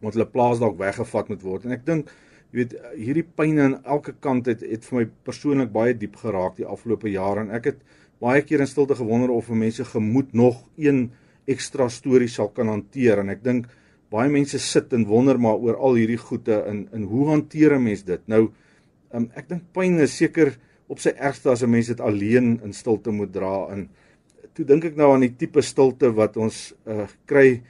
want 0.00 0.14
hulle 0.14 0.26
plaas 0.26 0.58
dalk 0.58 0.78
weggevat 0.78 1.28
moet 1.28 1.42
word. 1.42 1.64
En 1.64 1.72
ek 1.72 1.86
dink 1.86 2.10
jy 2.52 2.58
weet 2.58 2.72
hierdie 2.96 3.28
pyn 3.36 3.58
aan 3.60 3.84
elke 3.84 4.12
kant 4.20 4.46
het 4.46 4.60
het 4.60 4.84
vir 4.84 4.98
my 4.98 5.06
persoonlik 5.24 5.72
baie 5.72 5.94
diep 5.94 6.16
geraak 6.16 6.56
die 6.56 6.66
afgelope 6.66 7.08
jare. 7.08 7.40
En 7.40 7.50
ek 7.50 7.64
het 7.64 7.78
baie 8.20 8.42
keer 8.42 8.60
in 8.60 8.66
stilte 8.66 8.94
gewonder 8.94 9.30
of 9.30 9.48
mense 9.48 9.84
gemoed 9.84 10.34
nog 10.34 10.68
een 10.76 11.12
ekstra 11.46 11.88
storie 11.88 12.28
sal 12.28 12.48
kan 12.48 12.68
hanteer. 12.68 13.18
En 13.18 13.28
ek 13.28 13.44
dink 13.44 13.66
baie 14.10 14.28
mense 14.28 14.58
sit 14.58 14.92
en 14.92 15.06
wonder 15.06 15.38
maar 15.38 15.56
oor 15.56 15.76
al 15.76 15.94
hierdie 15.94 16.18
goede 16.18 16.64
in 16.68 16.88
in 16.92 17.02
hoe 17.02 17.28
hanteer 17.28 17.78
'n 17.78 17.82
mens 17.82 18.02
dit? 18.02 18.20
Nou 18.26 18.52
Um, 19.12 19.28
ek 19.36 19.50
dink 19.50 19.64
pyn 19.76 19.98
is 20.00 20.14
seker 20.16 20.54
op 20.88 21.00
sy 21.02 21.12
ergste 21.12 21.50
as 21.52 21.62
'n 21.62 21.70
mens 21.70 21.88
dit 21.92 22.00
alleen 22.00 22.60
in 22.64 22.72
stilte 22.72 23.12
moet 23.12 23.32
dra 23.32 23.68
en 23.68 23.88
toe 24.54 24.64
dink 24.64 24.84
ek 24.84 24.96
nou 24.96 25.12
aan 25.12 25.24
die 25.24 25.34
tipe 25.36 25.62
stilte 25.62 26.10
wat 26.14 26.36
ons 26.36 26.72
uh, 26.86 27.06
kry 27.26 27.62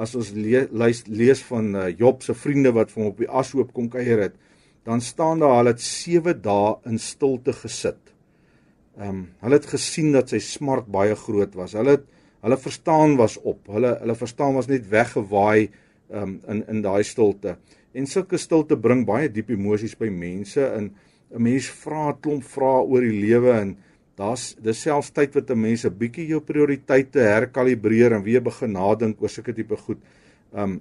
as 0.00 0.14
ons 0.14 0.30
le 0.32 0.66
lees, 0.72 1.04
lees 1.06 1.42
van 1.42 1.74
uh, 1.76 1.88
Job 1.98 2.22
se 2.22 2.34
vriende 2.34 2.72
wat 2.72 2.90
vir 2.90 3.02
hom 3.02 3.10
op 3.12 3.18
die 3.18 3.28
ashoop 3.28 3.72
kom 3.76 3.90
kuier 3.92 4.28
het 4.28 4.38
dan 4.84 5.00
staan 5.00 5.38
daar 5.38 5.56
hulle 5.56 5.74
het 5.74 5.82
7 5.84 6.40
dae 6.42 6.76
in 6.88 6.98
stilte 6.98 7.52
gesit. 7.52 8.00
Ehm 8.98 9.08
um, 9.08 9.20
hulle 9.44 9.58
het 9.60 9.68
gesien 9.68 10.12
dat 10.12 10.32
sy 10.32 10.40
smart 10.44 10.88
baie 10.88 11.14
groot 11.16 11.54
was. 11.54 11.76
Hulle 11.78 11.98
het 11.98 12.06
hulle 12.40 12.56
verstaan 12.56 13.16
was 13.20 13.36
op. 13.38 13.68
Hulle 13.68 13.94
hulle 14.00 14.16
verstaan 14.16 14.56
was 14.56 14.68
net 14.68 14.88
weggewaai 14.88 15.68
ehm 16.10 16.22
um, 16.22 16.40
in 16.48 16.64
in 16.68 16.82
daai 16.82 17.04
stilte. 17.04 17.56
En 17.92 18.06
sulke 18.06 18.38
stilte 18.38 18.76
bring 18.76 19.04
baie 19.06 19.28
diep 19.28 19.50
emosies 19.50 19.96
by 19.98 20.08
mense 20.08 20.66
en 20.66 20.90
'n 21.30 21.42
mens 21.42 21.68
vra 21.84 22.08
'n 22.10 22.20
klomp 22.20 22.44
vrae 22.44 22.82
oor 22.82 23.00
die 23.00 23.20
lewe 23.20 23.52
en 23.52 23.76
daar's 24.20 24.54
dis 24.60 24.82
selfs 24.86 25.10
tyd 25.16 25.34
wat 25.38 25.50
'n 25.50 25.60
mens 25.60 25.84
'n 25.84 25.98
bietjie 26.02 26.28
jou 26.28 26.40
prioriteite 26.40 27.20
herkalibreer 27.20 28.12
en 28.12 28.22
weer 28.22 28.40
begin 28.40 28.72
nadink 28.72 29.22
oor 29.22 29.28
sulke 29.28 29.54
tipe 29.54 29.76
goed. 29.76 29.98
Um 30.52 30.80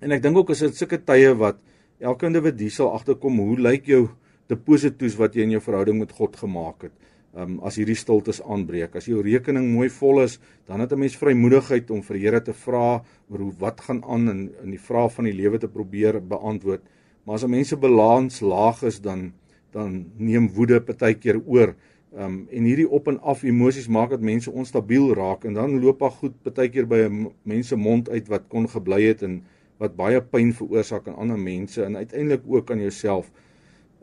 en 0.00 0.12
ek 0.12 0.22
dink 0.22 0.36
ook 0.36 0.50
as 0.50 0.60
dit 0.60 0.76
sulke 0.76 0.98
tye 0.98 1.34
wat 1.34 1.56
elke 2.00 2.26
individu 2.26 2.70
sal 2.70 2.94
agterkom 2.94 3.38
hoe 3.38 3.56
lyk 3.58 3.86
jou 3.86 4.08
deposito's 4.48 5.16
wat 5.18 5.34
jy 5.34 5.42
in 5.42 5.50
jou 5.56 5.60
verhouding 5.60 5.98
met 5.98 6.12
God 6.12 6.36
gemaak 6.36 6.82
het 6.82 6.92
um, 7.36 7.58
as 7.66 7.78
hierdie 7.78 7.96
stiltes 7.98 8.40
aanbreek. 8.42 8.96
As 8.96 9.08
jou 9.08 9.22
rekening 9.24 9.68
mooi 9.72 9.88
vol 9.92 10.22
is, 10.24 10.38
dan 10.66 10.80
het 10.80 10.92
'n 10.92 10.98
mens 10.98 11.16
vrymoedigheid 11.16 11.90
om 11.90 12.02
vir 12.02 12.16
Here 12.16 12.40
te 12.40 12.52
vra 12.52 13.02
oor 13.30 13.38
hoe 13.38 13.52
wat 13.58 13.80
gaan 13.80 14.02
aan 14.04 14.28
in 14.28 14.50
in 14.64 14.70
die 14.70 14.80
vrae 14.80 15.08
van 15.08 15.24
die 15.24 15.32
lewe 15.34 15.58
te 15.58 15.68
probeer 15.68 16.20
beantwoord. 16.20 16.82
Maar 17.24 17.34
as 17.34 17.44
'n 17.44 17.50
mens 17.50 17.68
se 17.68 17.76
balans 17.76 18.40
laag 18.40 18.82
is, 18.82 19.00
dan 19.00 19.32
dan 19.72 20.06
neem 20.16 20.48
woede 20.48 20.80
partykeer 20.80 21.40
oor. 21.46 21.74
Um 22.16 22.46
en 22.48 22.64
hierdie 22.64 22.88
op 22.88 23.08
en 23.10 23.18
af 23.20 23.42
emosies 23.44 23.88
maak 23.92 24.14
dat 24.14 24.22
mense 24.24 24.50
onstabiel 24.50 25.10
raak 25.14 25.44
en 25.44 25.52
dan 25.54 25.74
loop 25.80 25.98
daar 26.00 26.14
goed 26.16 26.38
partykeer 26.42 26.86
by 26.88 27.04
'n 27.04 27.28
mense 27.42 27.76
mond 27.76 28.08
uit 28.08 28.28
wat 28.28 28.48
kon 28.48 28.68
gebly 28.68 29.02
het 29.02 29.22
en 29.22 29.42
wat 29.76 29.96
baie 29.96 30.22
pyn 30.22 30.52
veroorsaak 30.52 31.08
aan 31.08 31.16
ander 31.16 31.38
mense 31.38 31.84
en 31.84 31.96
uiteindelik 31.96 32.42
ook 32.46 32.70
aan 32.70 32.80
jouself. 32.80 33.30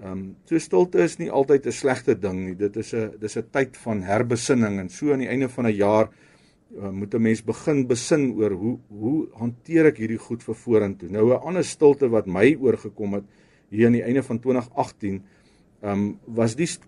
Ehm 0.01 0.11
um, 0.11 0.35
so 0.45 0.57
stilte 0.57 1.01
is 1.01 1.17
nie 1.17 1.31
altyd 1.31 1.65
'n 1.65 1.71
slegte 1.71 2.19
ding 2.19 2.45
nie. 2.45 2.55
Dit 2.55 2.75
is 2.75 2.93
'n 2.93 3.11
dis 3.19 3.37
'n 3.37 3.49
tyd 3.51 3.77
van 3.77 4.01
herbesinning 4.01 4.79
en 4.79 4.89
so 4.89 5.11
aan 5.11 5.19
die 5.19 5.27
einde 5.27 5.49
van 5.49 5.65
'n 5.65 5.75
jaar 5.75 6.09
uh, 6.77 6.89
moet 6.89 7.13
'n 7.13 7.21
mens 7.21 7.43
begin 7.43 7.87
besin 7.87 8.33
oor 8.35 8.51
hoe 8.51 8.77
hoe 8.87 9.27
hanteer 9.33 9.85
ek 9.85 9.97
hierdie 9.97 10.19
goed 10.19 10.43
vir 10.43 10.55
vorentoe. 10.55 11.09
Nou 11.09 11.33
'n 11.33 11.41
ander 11.41 11.63
stilte 11.63 12.09
wat 12.09 12.27
my 12.27 12.55
oorgekom 12.59 13.13
het 13.13 13.23
hier 13.69 13.85
aan 13.85 13.93
die 13.93 14.03
einde 14.03 14.23
van 14.23 14.39
2018 14.39 15.13
ehm 15.13 15.21
um, 15.86 16.17
was 16.26 16.58
die 16.58 16.67
st 16.67 16.84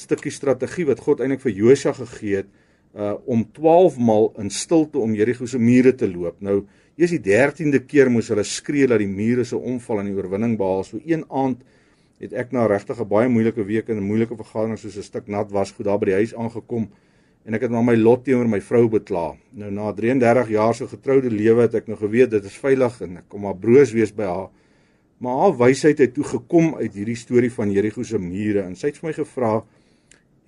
stukkie 0.00 0.32
strategie 0.32 0.86
wat 0.88 1.02
God 1.04 1.20
eintlik 1.20 1.42
vir 1.44 1.52
Josua 1.52 1.92
gegee 1.92 2.36
het 2.40 2.48
uh 2.96 3.14
om 3.30 3.44
12 3.54 3.98
maal 4.02 4.30
in 4.40 4.48
stilte 4.50 4.98
om 4.98 5.12
Jerigo 5.14 5.46
se 5.46 5.58
mure 5.58 5.92
te 5.94 6.08
loop. 6.08 6.40
Nou, 6.40 6.64
eers 6.96 7.12
die 7.14 7.20
13de 7.22 7.82
keer 7.86 8.10
moes 8.10 8.30
hulle 8.32 8.44
skree 8.44 8.88
dat 8.90 8.98
die 8.98 9.10
mure 9.10 9.44
se 9.44 9.56
omval 9.56 10.00
en 10.00 10.10
die 10.10 10.16
oorwinning 10.16 10.56
behaal. 10.58 10.82
So 10.84 10.98
een 11.04 11.22
aand 11.28 11.62
het 12.20 12.32
ek 12.32 12.52
na 12.52 12.66
regtig 12.66 12.98
'n 13.00 13.08
baie 13.08 13.28
moeilike 13.28 13.64
week 13.64 13.88
en 13.88 13.96
'n 13.96 14.08
moeilike 14.08 14.36
vergadering 14.36 14.78
soos 14.78 14.96
'n 14.96 15.02
stuk 15.02 15.28
nat 15.28 15.50
was 15.50 15.72
goed 15.72 15.86
daar 15.86 15.98
by 15.98 16.06
die 16.06 16.18
huis 16.20 16.34
aangekom 16.34 16.90
en 17.44 17.54
ek 17.54 17.62
het 17.62 17.70
maar 17.70 17.84
my 17.84 17.96
lot 17.96 18.24
teenoor 18.24 18.48
my 18.48 18.60
vrou 18.60 18.88
bekla. 18.88 19.36
Nou 19.52 19.70
na 19.70 19.92
33 19.92 20.48
jaar 20.48 20.74
se 20.74 20.86
getroude 20.86 21.30
lewe 21.30 21.62
het 21.62 21.74
ek 21.74 21.86
nou 21.86 21.96
geweet 21.96 22.30
dit 22.30 22.44
is 22.44 22.58
veilig 22.58 23.00
en 23.00 23.16
ek 23.16 23.28
kom 23.28 23.40
maar 23.40 23.56
broos 23.56 23.92
wees 23.92 24.12
by 24.12 24.24
haar. 24.24 24.48
Maar 25.20 25.36
haar 25.36 25.56
wysheid 25.58 25.98
het 26.00 26.14
toe 26.16 26.24
gekom 26.24 26.78
uit 26.78 26.94
hierdie 26.96 27.18
storie 27.18 27.50
van 27.52 27.72
Jerigo 27.74 28.02
se 28.08 28.18
mure 28.18 28.62
en 28.64 28.72
sy 28.76 28.88
het 28.88 29.00
vir 29.02 29.10
my 29.10 29.12
gevra: 29.18 29.50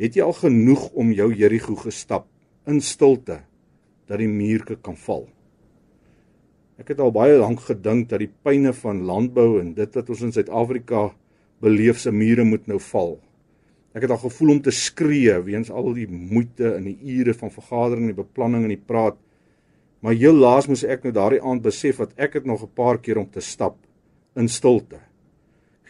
"Het 0.01 0.17
jy 0.17 0.25
al 0.25 0.33
genoeg 0.39 0.87
om 0.97 1.13
jou 1.13 1.29
Jerigo 1.35 1.77
gestap 1.77 2.25
in 2.67 2.81
stilte 2.81 3.43
dat 4.09 4.19
die 4.19 4.29
muurke 4.29 4.79
kan 4.81 4.97
val?" 4.97 5.29
Ek 6.81 6.89
het 6.89 7.01
al 7.05 7.13
baie 7.13 7.37
lank 7.37 7.61
gedink 7.61 8.09
dat 8.09 8.25
die 8.25 8.31
pyne 8.43 8.73
van 8.73 9.05
landbou 9.05 9.61
en 9.61 9.75
dit 9.75 9.95
wat 9.95 10.09
ons 10.09 10.23
in 10.23 10.33
Suid-Afrika 10.33 11.13
beleef 11.61 12.01
se 12.01 12.11
mure 12.11 12.45
moet 12.45 12.67
nou 12.67 12.81
val. 12.81 13.19
Ek 13.93 14.03
het 14.03 14.11
al 14.11 14.25
gevoel 14.25 14.51
om 14.57 14.63
te 14.63 14.73
skree 14.73 15.37
weens 15.45 15.71
al 15.71 15.93
die 15.93 16.09
moeite 16.09 16.75
en 16.75 16.89
die 16.89 16.97
ure 17.21 17.35
van 17.35 17.51
vergadering 17.51 18.09
en 18.09 18.15
die 18.15 18.25
beplanning 18.25 18.65
en 18.65 18.73
die 18.73 18.87
praat. 18.87 19.21
Maar 20.01 20.17
heel 20.17 20.35
laas 20.35 20.67
moes 20.67 20.83
ek 20.83 21.05
nou 21.05 21.13
daardie 21.13 21.45
aand 21.45 21.63
besef 21.63 22.01
dat 22.01 22.17
ek 22.17 22.41
het 22.41 22.47
nog 22.47 22.63
'n 22.65 22.73
paar 22.75 22.99
keer 22.99 23.19
om 23.19 23.29
te 23.31 23.41
stap 23.41 23.77
in 24.38 24.49
stilte. 24.49 25.01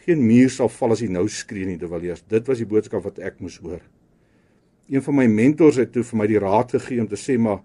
Geen 0.03 0.23
muur 0.25 0.49
sal 0.51 0.71
val 0.71 0.95
as 0.95 1.03
jy 1.03 1.09
nou 1.11 1.27
skree 1.31 1.67
nie, 1.67 1.77
terwyl 1.79 2.03
eers 2.03 2.25
dit 2.27 2.47
was 2.49 2.59
die 2.59 2.67
boodskap 2.67 3.05
wat 3.05 3.21
ek 3.23 3.39
moes 3.43 3.59
hoor. 3.63 3.81
Een 4.91 5.03
van 5.05 5.15
my 5.15 5.27
mentors 5.31 5.79
het 5.79 5.93
toe 5.95 6.03
vir 6.03 6.19
my 6.19 6.27
die 6.27 6.41
raad 6.43 6.73
gegee 6.75 6.99
om 7.01 7.07
te 7.07 7.19
sê 7.19 7.37
maar 7.39 7.61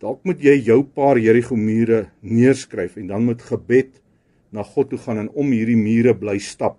dalk 0.00 0.22
moet 0.24 0.40
jy 0.40 0.54
jou 0.70 0.84
paar 0.86 1.18
Jerigo 1.18 1.58
mure 1.58 2.06
neerskryf 2.22 2.94
en 3.00 3.10
dan 3.10 3.26
met 3.26 3.42
gebed 3.42 3.98
na 4.54 4.62
God 4.62 4.92
toe 4.92 5.00
gaan 5.02 5.24
en 5.24 5.32
om 5.34 5.50
hierdie 5.50 5.78
mure 5.78 6.14
bly 6.16 6.38
stap 6.38 6.78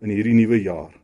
in 0.00 0.12
hierdie 0.12 0.34
nuwe 0.34 0.62
jaar. 0.64 0.94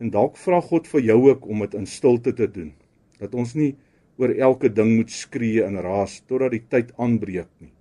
En 0.00 0.12
dalk 0.12 0.36
vra 0.40 0.60
God 0.64 0.88
vir 0.92 1.04
jou 1.08 1.18
ook 1.30 1.48
om 1.48 1.64
dit 1.64 1.76
in 1.80 1.88
stilte 1.88 2.32
te 2.36 2.48
doen. 2.48 2.72
Dat 3.20 3.34
ons 3.36 3.56
nie 3.56 3.74
oor 4.20 4.32
elke 4.36 4.68
ding 4.72 4.94
moet 4.98 5.12
skree 5.12 5.64
en 5.64 5.80
raas 5.80 6.20
totdat 6.28 6.52
die 6.52 6.64
tyd 6.68 6.92
aanbreek 7.00 7.48
nie. 7.60 7.72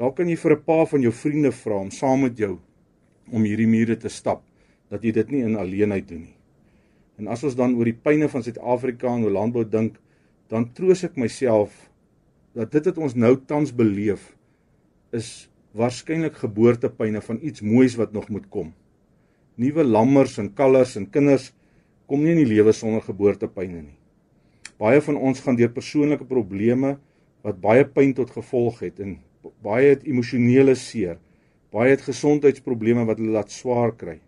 Dalk 0.00 0.16
kan 0.16 0.28
jy 0.28 0.36
vir 0.40 0.56
'n 0.56 0.64
paar 0.64 0.86
van 0.86 1.02
jou 1.02 1.12
vriende 1.12 1.52
vra 1.52 1.76
om 1.76 1.90
saam 1.90 2.22
met 2.22 2.38
jou 2.38 2.58
om 3.30 3.44
hierdie 3.44 3.68
mure 3.68 3.96
te 3.96 4.08
stap, 4.08 4.42
dat 4.90 5.04
jy 5.04 5.12
dit 5.12 5.30
nie 5.30 5.42
in 5.44 5.56
alleenheid 5.56 6.08
doen 6.08 6.22
nie. 6.22 6.36
En 7.18 7.28
as 7.28 7.44
ons 7.44 7.54
dan 7.54 7.76
oor 7.76 7.84
die 7.84 8.00
pyne 8.02 8.28
van 8.28 8.42
Suid-Afrika 8.42 9.06
en 9.14 9.24
oor 9.24 9.30
landbou 9.30 9.64
dink, 9.64 10.00
dan 10.48 10.72
troos 10.72 11.04
ek 11.04 11.16
myself 11.16 11.90
dat 12.54 12.72
dit 12.72 12.84
wat 12.84 12.98
ons 12.98 13.14
nou 13.14 13.36
tans 13.36 13.70
beleef 13.72 14.36
is 15.12 15.48
waarskynlik 15.74 16.34
geboortepyne 16.34 17.20
van 17.20 17.38
iets 17.42 17.60
moois 17.60 17.96
wat 17.96 18.12
nog 18.12 18.28
moet 18.28 18.48
kom 18.50 18.72
nuwe 19.60 19.84
lammers 19.84 20.38
en 20.40 20.48
kalvers 20.56 20.96
en 20.96 21.06
kinders 21.12 21.50
kom 22.08 22.22
nie 22.24 22.32
in 22.32 22.40
die 22.42 22.52
lewe 22.54 22.72
sonder 22.74 23.02
geboortepyne 23.04 23.82
nie. 23.82 23.96
Baie 24.80 25.02
van 25.04 25.18
ons 25.20 25.42
gaan 25.44 25.58
deur 25.58 25.72
persoonlike 25.74 26.24
probleme 26.28 26.94
wat 27.44 27.58
baie 27.60 27.84
pyn 27.84 28.14
tot 28.16 28.32
gevolg 28.32 28.80
het 28.86 29.02
en 29.04 29.18
baie 29.62 29.94
het 29.94 30.04
emosionele 30.04 30.74
seer. 30.74 31.18
Baie 31.70 31.90
het 31.90 32.02
gesondheidsprobleme 32.02 33.04
wat 33.06 33.18
hulle 33.18 33.36
laat 33.36 33.50
swaar 33.50 33.94
kry. 33.96 34.18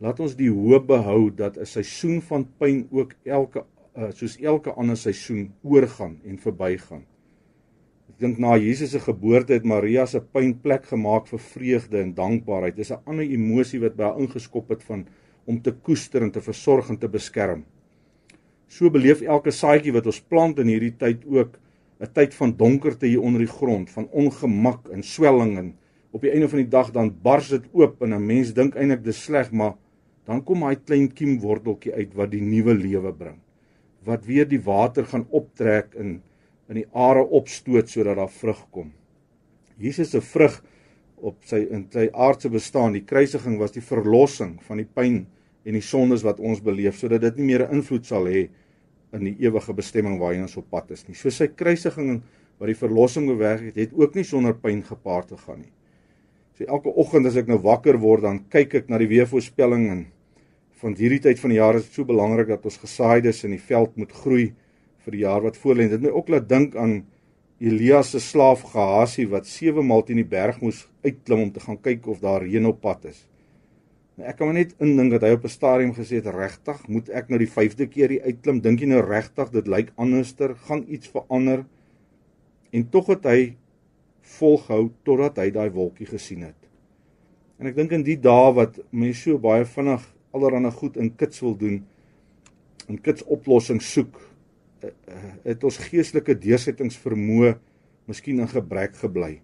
Laat 0.00 0.20
ons 0.20 0.34
die 0.36 0.50
hoop 0.50 0.86
behou 0.86 1.30
dat 1.30 1.58
'n 1.58 1.66
seisoen 1.66 2.20
van 2.22 2.48
pyn 2.58 2.88
ook 2.90 3.14
elke 3.24 3.64
uh, 3.96 4.10
soos 4.10 4.36
elke 4.40 4.72
ander 4.72 4.96
seisoen 4.96 5.52
oorgaan 5.62 6.20
en 6.24 6.38
verbygaan 6.38 7.04
dink 8.20 8.36
na 8.36 8.56
Jesus 8.60 8.92
se 8.92 9.00
geboorte 9.00 9.54
het 9.56 9.64
Maria 9.64 10.04
se 10.06 10.20
pyn 10.20 10.52
plek 10.60 10.84
gemaak 10.90 11.28
vir 11.30 11.40
vreugde 11.40 12.00
en 12.02 12.12
dankbaarheid. 12.14 12.76
Dis 12.76 12.92
'n 12.92 13.00
ander 13.06 13.24
emosie 13.24 13.80
wat 13.80 13.96
by 13.96 14.04
haar 14.04 14.20
ingeskop 14.20 14.68
het 14.68 14.82
van 14.82 15.06
om 15.46 15.60
te 15.60 15.72
koester 15.72 16.22
en 16.22 16.30
te 16.30 16.40
versorg 16.40 16.90
en 16.90 16.98
te 16.98 17.08
beskerm. 17.08 17.64
So 18.68 18.90
beleef 18.90 19.22
elke 19.22 19.50
saadjie 19.50 19.92
wat 19.92 20.06
ons 20.06 20.20
plant 20.20 20.58
in 20.58 20.66
hierdie 20.66 20.96
tyd 20.96 21.24
ook 21.26 21.58
'n 22.00 22.12
tyd 22.16 22.34
van 22.34 22.56
donkerte 22.56 23.06
hier 23.06 23.20
onder 23.20 23.42
die 23.44 23.54
grond, 23.58 23.90
van 23.90 24.08
ongemak 24.08 24.88
en 24.88 25.02
swelling 25.02 25.58
en 25.58 25.74
op 26.10 26.24
die 26.24 26.30
einde 26.32 26.48
van 26.48 26.62
die 26.62 26.70
dag 26.72 26.90
dan 26.90 27.12
bars 27.22 27.50
dit 27.52 27.66
oop 27.76 28.00
en 28.02 28.14
'n 28.14 28.26
mens 28.26 28.54
dink 28.56 28.74
eintlik 28.74 29.04
dis 29.04 29.22
sleg, 29.22 29.52
maar 29.52 29.76
dan 30.24 30.42
kom 30.44 30.60
daai 30.60 30.76
klein 30.76 31.12
kiemworteltjie 31.12 31.92
uit 31.94 32.14
wat 32.14 32.30
die 32.30 32.42
nuwe 32.42 32.74
lewe 32.74 33.12
bring. 33.12 33.38
Wat 34.04 34.24
weer 34.24 34.48
die 34.48 34.62
water 34.62 35.04
gaan 35.04 35.26
optrek 35.30 35.94
in 35.94 36.22
in 36.70 36.76
die 36.78 36.86
are 36.94 37.24
opstoot 37.26 37.88
sodat 37.90 38.16
daar 38.16 38.30
vrug 38.30 38.60
kom. 38.70 38.92
Jesus 39.76 40.10
se 40.10 40.20
vrug 40.20 40.60
op 41.16 41.36
sy 41.44 41.64
in 41.66 41.88
sy 41.90 42.08
aardse 42.12 42.48
bestaan, 42.48 42.92
die 42.92 43.04
kruisiging 43.04 43.58
was 43.58 43.72
die 43.74 43.82
verlossing 43.82 44.62
van 44.62 44.78
die 44.78 44.86
pyn 44.86 45.26
en 45.66 45.74
die 45.74 45.82
sondes 45.82 46.22
wat 46.22 46.38
ons 46.38 46.62
beleef 46.62 46.96
sodat 47.00 47.20
dit 47.20 47.36
nie 47.36 47.46
meer 47.50 47.66
'n 47.66 47.80
invloed 47.80 48.06
sal 48.06 48.24
hê 48.30 48.48
in 49.16 49.26
die 49.26 49.36
ewige 49.46 49.74
bestemming 49.74 50.18
waarheen 50.20 50.46
ons 50.46 50.56
op 50.60 50.68
pad 50.70 50.92
is 50.94 51.04
nie. 51.08 51.16
So 51.18 51.32
sy 51.34 51.50
kruisiging 51.50 52.20
wat 52.60 52.70
die 52.70 52.78
verlossing 52.78 53.26
bewerk 53.30 53.70
het, 53.70 53.78
het 53.80 53.92
ook 53.96 54.14
nie 54.18 54.24
sonder 54.26 54.54
pyn 54.54 54.82
gepaard 54.86 55.32
te 55.32 55.38
gaan 55.40 55.62
nie. 55.64 55.72
So 56.58 56.68
elke 56.68 56.92
oggend 57.00 57.26
as 57.30 57.38
ek 57.40 57.48
nou 57.48 57.58
wakker 57.64 57.98
word, 57.98 58.26
dan 58.26 58.42
kyk 58.52 58.74
ek 58.82 58.90
na 58.92 59.00
die 59.00 59.08
weervoorspelling 59.10 59.86
en 59.90 60.02
van 60.80 60.96
hierdie 60.96 61.22
tyd 61.24 61.40
van 61.40 61.52
die 61.52 61.58
jaar 61.58 61.76
is 61.76 61.86
dit 61.88 61.98
so 61.98 62.08
belangrik 62.08 62.48
dat 62.52 62.64
ons 62.68 62.80
gesaaide 62.80 63.32
in 63.44 63.56
die 63.56 63.64
veld 63.64 63.96
moet 64.00 64.12
groei 64.12 64.50
vir 65.04 65.16
die 65.16 65.24
jaar 65.24 65.42
wat 65.44 65.58
voorlê. 65.60 65.88
Dit 65.88 66.04
my 66.04 66.12
ook 66.12 66.28
laat 66.32 66.48
dink 66.48 66.76
aan 66.76 67.02
Elias 67.60 68.12
se 68.14 68.20
slaaf 68.24 68.62
Gehasie 68.72 69.26
wat 69.28 69.48
7 69.48 69.84
maal 69.84 70.04
teen 70.08 70.20
die 70.22 70.28
berg 70.28 70.60
moes 70.64 70.86
uitklim 71.04 71.46
om 71.46 71.50
te 71.52 71.60
gaan 71.60 71.80
kyk 71.80 72.06
of 72.08 72.22
daar 72.22 72.44
reën 72.44 72.68
op 72.68 72.80
pad 72.80 73.10
is. 73.12 73.26
Ek 74.20 74.36
kan 74.36 74.50
maar 74.50 74.58
net 74.58 74.74
indink 74.82 75.14
dat 75.14 75.24
hy 75.24 75.32
op 75.36 75.44
'n 75.44 75.52
stadium 75.52 75.92
gesê 75.94 76.20
het 76.20 76.26
regtig, 76.26 76.88
moet 76.88 77.08
ek 77.08 77.28
nou 77.28 77.38
die 77.38 77.48
5de 77.48 77.86
keer 77.86 78.08
hier 78.08 78.22
uitklim? 78.22 78.60
Dink 78.60 78.80
jy 78.80 78.86
nou 78.86 79.00
regtig 79.00 79.50
dit 79.50 79.66
lyk 79.66 79.92
anderster? 79.96 80.54
Gaan 80.54 80.84
iets 80.88 81.08
verander? 81.08 81.64
En 82.70 82.88
tog 82.88 83.06
het 83.06 83.24
hy 83.24 83.56
volgehou 84.20 84.90
totdat 85.02 85.36
hy 85.36 85.50
daai 85.50 85.70
wolkie 85.70 86.06
gesien 86.06 86.42
het. 86.42 86.68
En 87.58 87.66
ek 87.66 87.76
dink 87.76 87.92
in 87.92 88.02
die 88.02 88.16
dae 88.20 88.52
wat 88.54 88.78
mense 88.90 89.22
so 89.22 89.38
baie 89.38 89.64
vinnig 89.64 90.04
allerlei 90.32 90.70
goed 90.70 90.96
in 90.96 91.10
kits 91.16 91.40
wil 91.40 91.56
doen, 91.56 91.82
in 92.88 93.00
kits 93.00 93.24
oplossings 93.24 93.92
soek, 93.92 94.20
eh, 94.82 94.88
eh, 95.06 95.34
het 95.44 95.64
ons 95.64 95.76
geestelike 95.76 96.34
deursettingsvermoë 96.34 97.58
miskien 98.06 98.40
in 98.40 98.48
gebrek 98.48 98.96
gebly. 98.96 99.40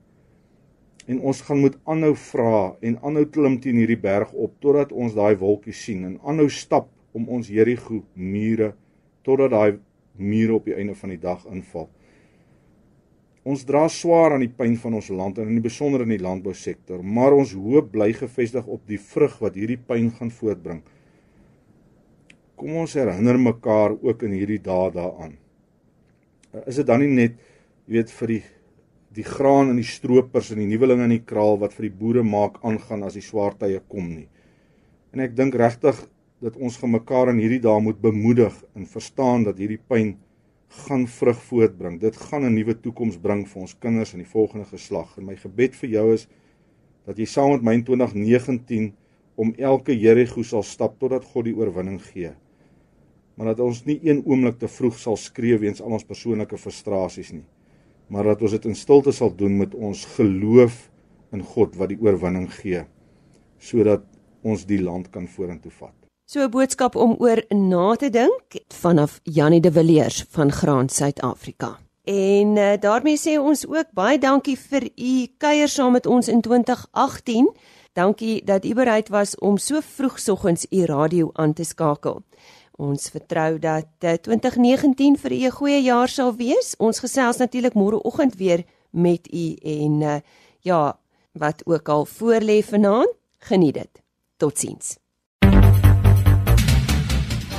En 1.07 1.21
ons 1.21 1.41
gaan 1.47 1.61
moet 1.63 1.77
aanhou 1.87 2.15
vra 2.19 2.77
en 2.83 2.99
aanhou 3.07 3.27
klim 3.31 3.61
teen 3.63 3.79
hierdie 3.79 4.01
berg 4.01 4.33
op 4.35 4.57
totdat 4.63 4.93
ons 4.93 5.15
daai 5.15 5.37
wolkie 5.39 5.75
sien 5.75 6.05
en 6.09 6.17
aanhou 6.27 6.49
stap 6.51 6.89
om 7.15 7.29
ons 7.33 7.49
Jerigo 7.49 8.03
mure 8.15 8.73
totdat 9.27 9.55
daai 9.55 9.79
mure 10.19 10.57
op 10.59 10.67
die 10.67 10.75
einde 10.75 10.97
van 10.99 11.13
die 11.15 11.21
dag 11.23 11.45
inval. 11.53 11.89
Ons 13.47 13.63
dra 13.63 13.85
swaar 13.93 14.35
aan 14.35 14.43
die 14.43 14.51
pyn 14.51 14.75
van 14.83 14.97
ons 14.99 15.09
land 15.15 15.39
en 15.39 15.51
in 15.53 15.63
besonder 15.63 16.03
in 16.03 16.11
die 16.11 16.23
landbousektor, 16.23 17.03
maar 17.03 17.37
ons 17.37 17.53
hoop 17.55 17.93
bly 17.93 18.11
gefestig 18.17 18.67
op 18.67 18.83
die 18.91 18.99
vrug 18.99 19.37
wat 19.45 19.55
hierdie 19.55 19.79
pyn 19.79 20.11
gaan 20.17 20.33
voortbring. 20.35 20.81
Kom 22.59 22.75
ons 22.83 22.97
herinner 22.99 23.39
mekaar 23.39 23.95
ook 23.95 24.25
in 24.27 24.35
hierdie 24.35 24.59
dae 24.65 24.91
daaraan. 24.91 25.37
Is 26.65 26.81
dit 26.81 26.89
dan 26.89 27.05
nie 27.05 27.13
net, 27.13 27.39
jy 27.87 28.01
weet, 28.01 28.11
vir 28.19 28.33
die 28.33 28.43
die 29.17 29.25
graan 29.25 29.71
en 29.73 29.79
die 29.81 29.89
stroopers 29.89 30.51
en 30.53 30.61
die 30.61 30.69
nuwelinge 30.69 31.07
in 31.09 31.15
die 31.17 31.25
kraal 31.25 31.57
wat 31.61 31.73
vir 31.77 31.89
die 31.89 31.97
boere 32.01 32.25
maak 32.27 32.59
aangaan 32.67 33.07
as 33.07 33.17
die 33.17 33.25
swaar 33.25 33.57
tye 33.57 33.81
kom 33.89 34.11
nie. 34.13 34.29
En 35.15 35.23
ek 35.25 35.37
dink 35.39 35.57
regtig 35.57 35.97
dat 36.45 36.59
ons 36.61 36.77
gaan 36.77 36.93
mekaar 36.93 37.33
in 37.33 37.41
hierdie 37.41 37.63
dae 37.65 37.81
moet 37.81 38.01
bemoedig 38.03 38.57
en 38.77 38.89
verstaan 38.91 39.47
dat 39.47 39.57
hierdie 39.63 39.81
pyn 39.81 40.17
gaan 40.85 41.07
vrug 41.09 41.39
voortbring. 41.49 42.01
Dit 42.01 42.17
gaan 42.17 42.45
'n 42.45 42.55
nuwe 42.55 42.75
toekoms 42.75 43.17
bring 43.17 43.47
vir 43.49 43.61
ons 43.63 43.79
kinders 43.79 44.13
in 44.13 44.21
die 44.21 44.33
volgende 44.33 44.67
geslag. 44.67 45.17
En 45.19 45.25
my 45.25 45.37
gebed 45.37 45.75
vir 45.75 45.91
jou 45.91 46.13
is 46.13 46.29
dat 47.07 47.19
jy 47.19 47.25
saam 47.25 47.51
met 47.53 47.63
my 47.63 47.73
in 47.75 47.85
2019 47.85 48.93
om 49.37 49.55
elke 49.59 49.99
Jerigo 49.99 50.43
sal 50.43 50.63
stap 50.63 50.99
totdat 50.99 51.25
God 51.25 51.45
die 51.45 51.55
oorwinning 51.55 52.01
gee. 52.03 52.33
Maar 53.37 53.47
dat 53.47 53.61
ons 53.61 53.85
nie 53.85 54.01
een 54.03 54.23
oomblik 54.27 54.59
te 54.59 54.69
vroeg 54.69 54.99
sal 54.99 55.17
skree 55.17 55.59
weens 55.59 55.81
al 55.81 55.93
ons 55.93 56.05
persoonlike 56.05 56.57
frustrasies 56.57 57.33
nie. 57.33 57.45
Maar 58.07 58.25
dat 58.25 58.43
ons 58.43 58.51
dit 58.51 58.65
in 58.65 58.75
stilte 58.75 59.13
sal 59.13 59.35
doen 59.35 59.57
met 59.57 59.75
ons 59.75 60.05
geloof 60.17 60.91
in 61.33 61.43
God 61.43 61.77
wat 61.77 61.89
die 61.89 62.01
oorwinning 62.01 62.51
gee 62.53 62.85
sodat 63.59 64.05
ons 64.47 64.67
die 64.69 64.79
land 64.83 65.09
kan 65.11 65.27
vorentoe 65.27 65.73
vat. 65.81 65.95
So 66.27 66.43
'n 66.43 66.51
boodskap 66.51 66.97
om 66.97 67.17
oor 67.19 67.43
na 67.51 67.95
te 67.95 68.11
dink 68.11 68.59
vanaf 68.69 69.21
Janie 69.23 69.61
de 69.61 69.73
Villiers 69.73 70.25
van 70.29 70.53
Graan 70.53 70.89
Suid-Afrika. 70.89 71.79
En 72.05 72.57
uh, 72.57 72.73
daarmee 72.81 73.19
sê 73.19 73.39
ons 73.39 73.67
ook 73.67 73.89
baie 73.93 74.19
dankie 74.19 74.57
vir 74.59 74.85
u 74.97 75.27
kuier 75.39 75.69
saam 75.69 75.93
met 75.93 76.07
ons 76.07 76.29
in 76.29 76.41
2018. 76.41 77.51
Dankie 77.93 78.45
dat 78.45 78.65
u 78.65 78.75
bereid 78.75 79.09
was 79.09 79.39
om 79.39 79.57
so 79.57 79.81
vroegsoggens 79.81 80.67
u 80.71 80.85
radio 80.85 81.31
aan 81.33 81.53
te 81.53 81.65
skakel. 81.65 82.23
Ons 82.77 83.09
vertrou 83.09 83.59
dat 83.59 83.89
uh, 84.05 84.13
eh, 84.13 84.19
2019 84.21 85.17
vir 85.17 85.33
u 85.33 85.47
'n 85.47 85.51
goeie 85.51 85.83
jaar 85.83 86.09
sal 86.09 86.35
wees. 86.37 86.75
Ons 86.79 86.99
gesels 86.99 87.37
natuurlik 87.37 87.75
môreoggend 87.75 88.35
weer 88.37 88.65
met 88.91 89.33
u 89.33 89.57
en 89.63 90.01
uh, 90.01 90.17
ja, 90.61 90.99
wat 91.33 91.63
ook 91.65 91.89
al 91.89 92.07
voorlê 92.07 92.63
vanaand. 92.63 93.13
Geniet 93.39 93.75
dit. 93.75 94.03
Totsiens. 94.37 94.97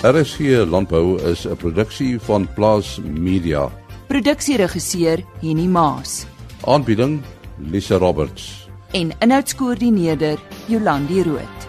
RSG 0.02 0.40
Landbou 0.70 1.22
is 1.22 1.46
'n 1.48 1.56
produksie 1.56 2.20
van 2.20 2.48
Plaas 2.54 3.00
Media. 3.02 3.72
Produksieregisseur 4.08 5.24
Henny 5.42 5.66
Maas. 5.66 6.26
Aanbieding 6.66 7.22
Lisa 7.58 7.98
Roberts. 7.98 8.70
En 8.92 9.12
inhoudskoördineerder 9.20 10.40
Jolandi 10.68 11.24
Root. 11.24 11.67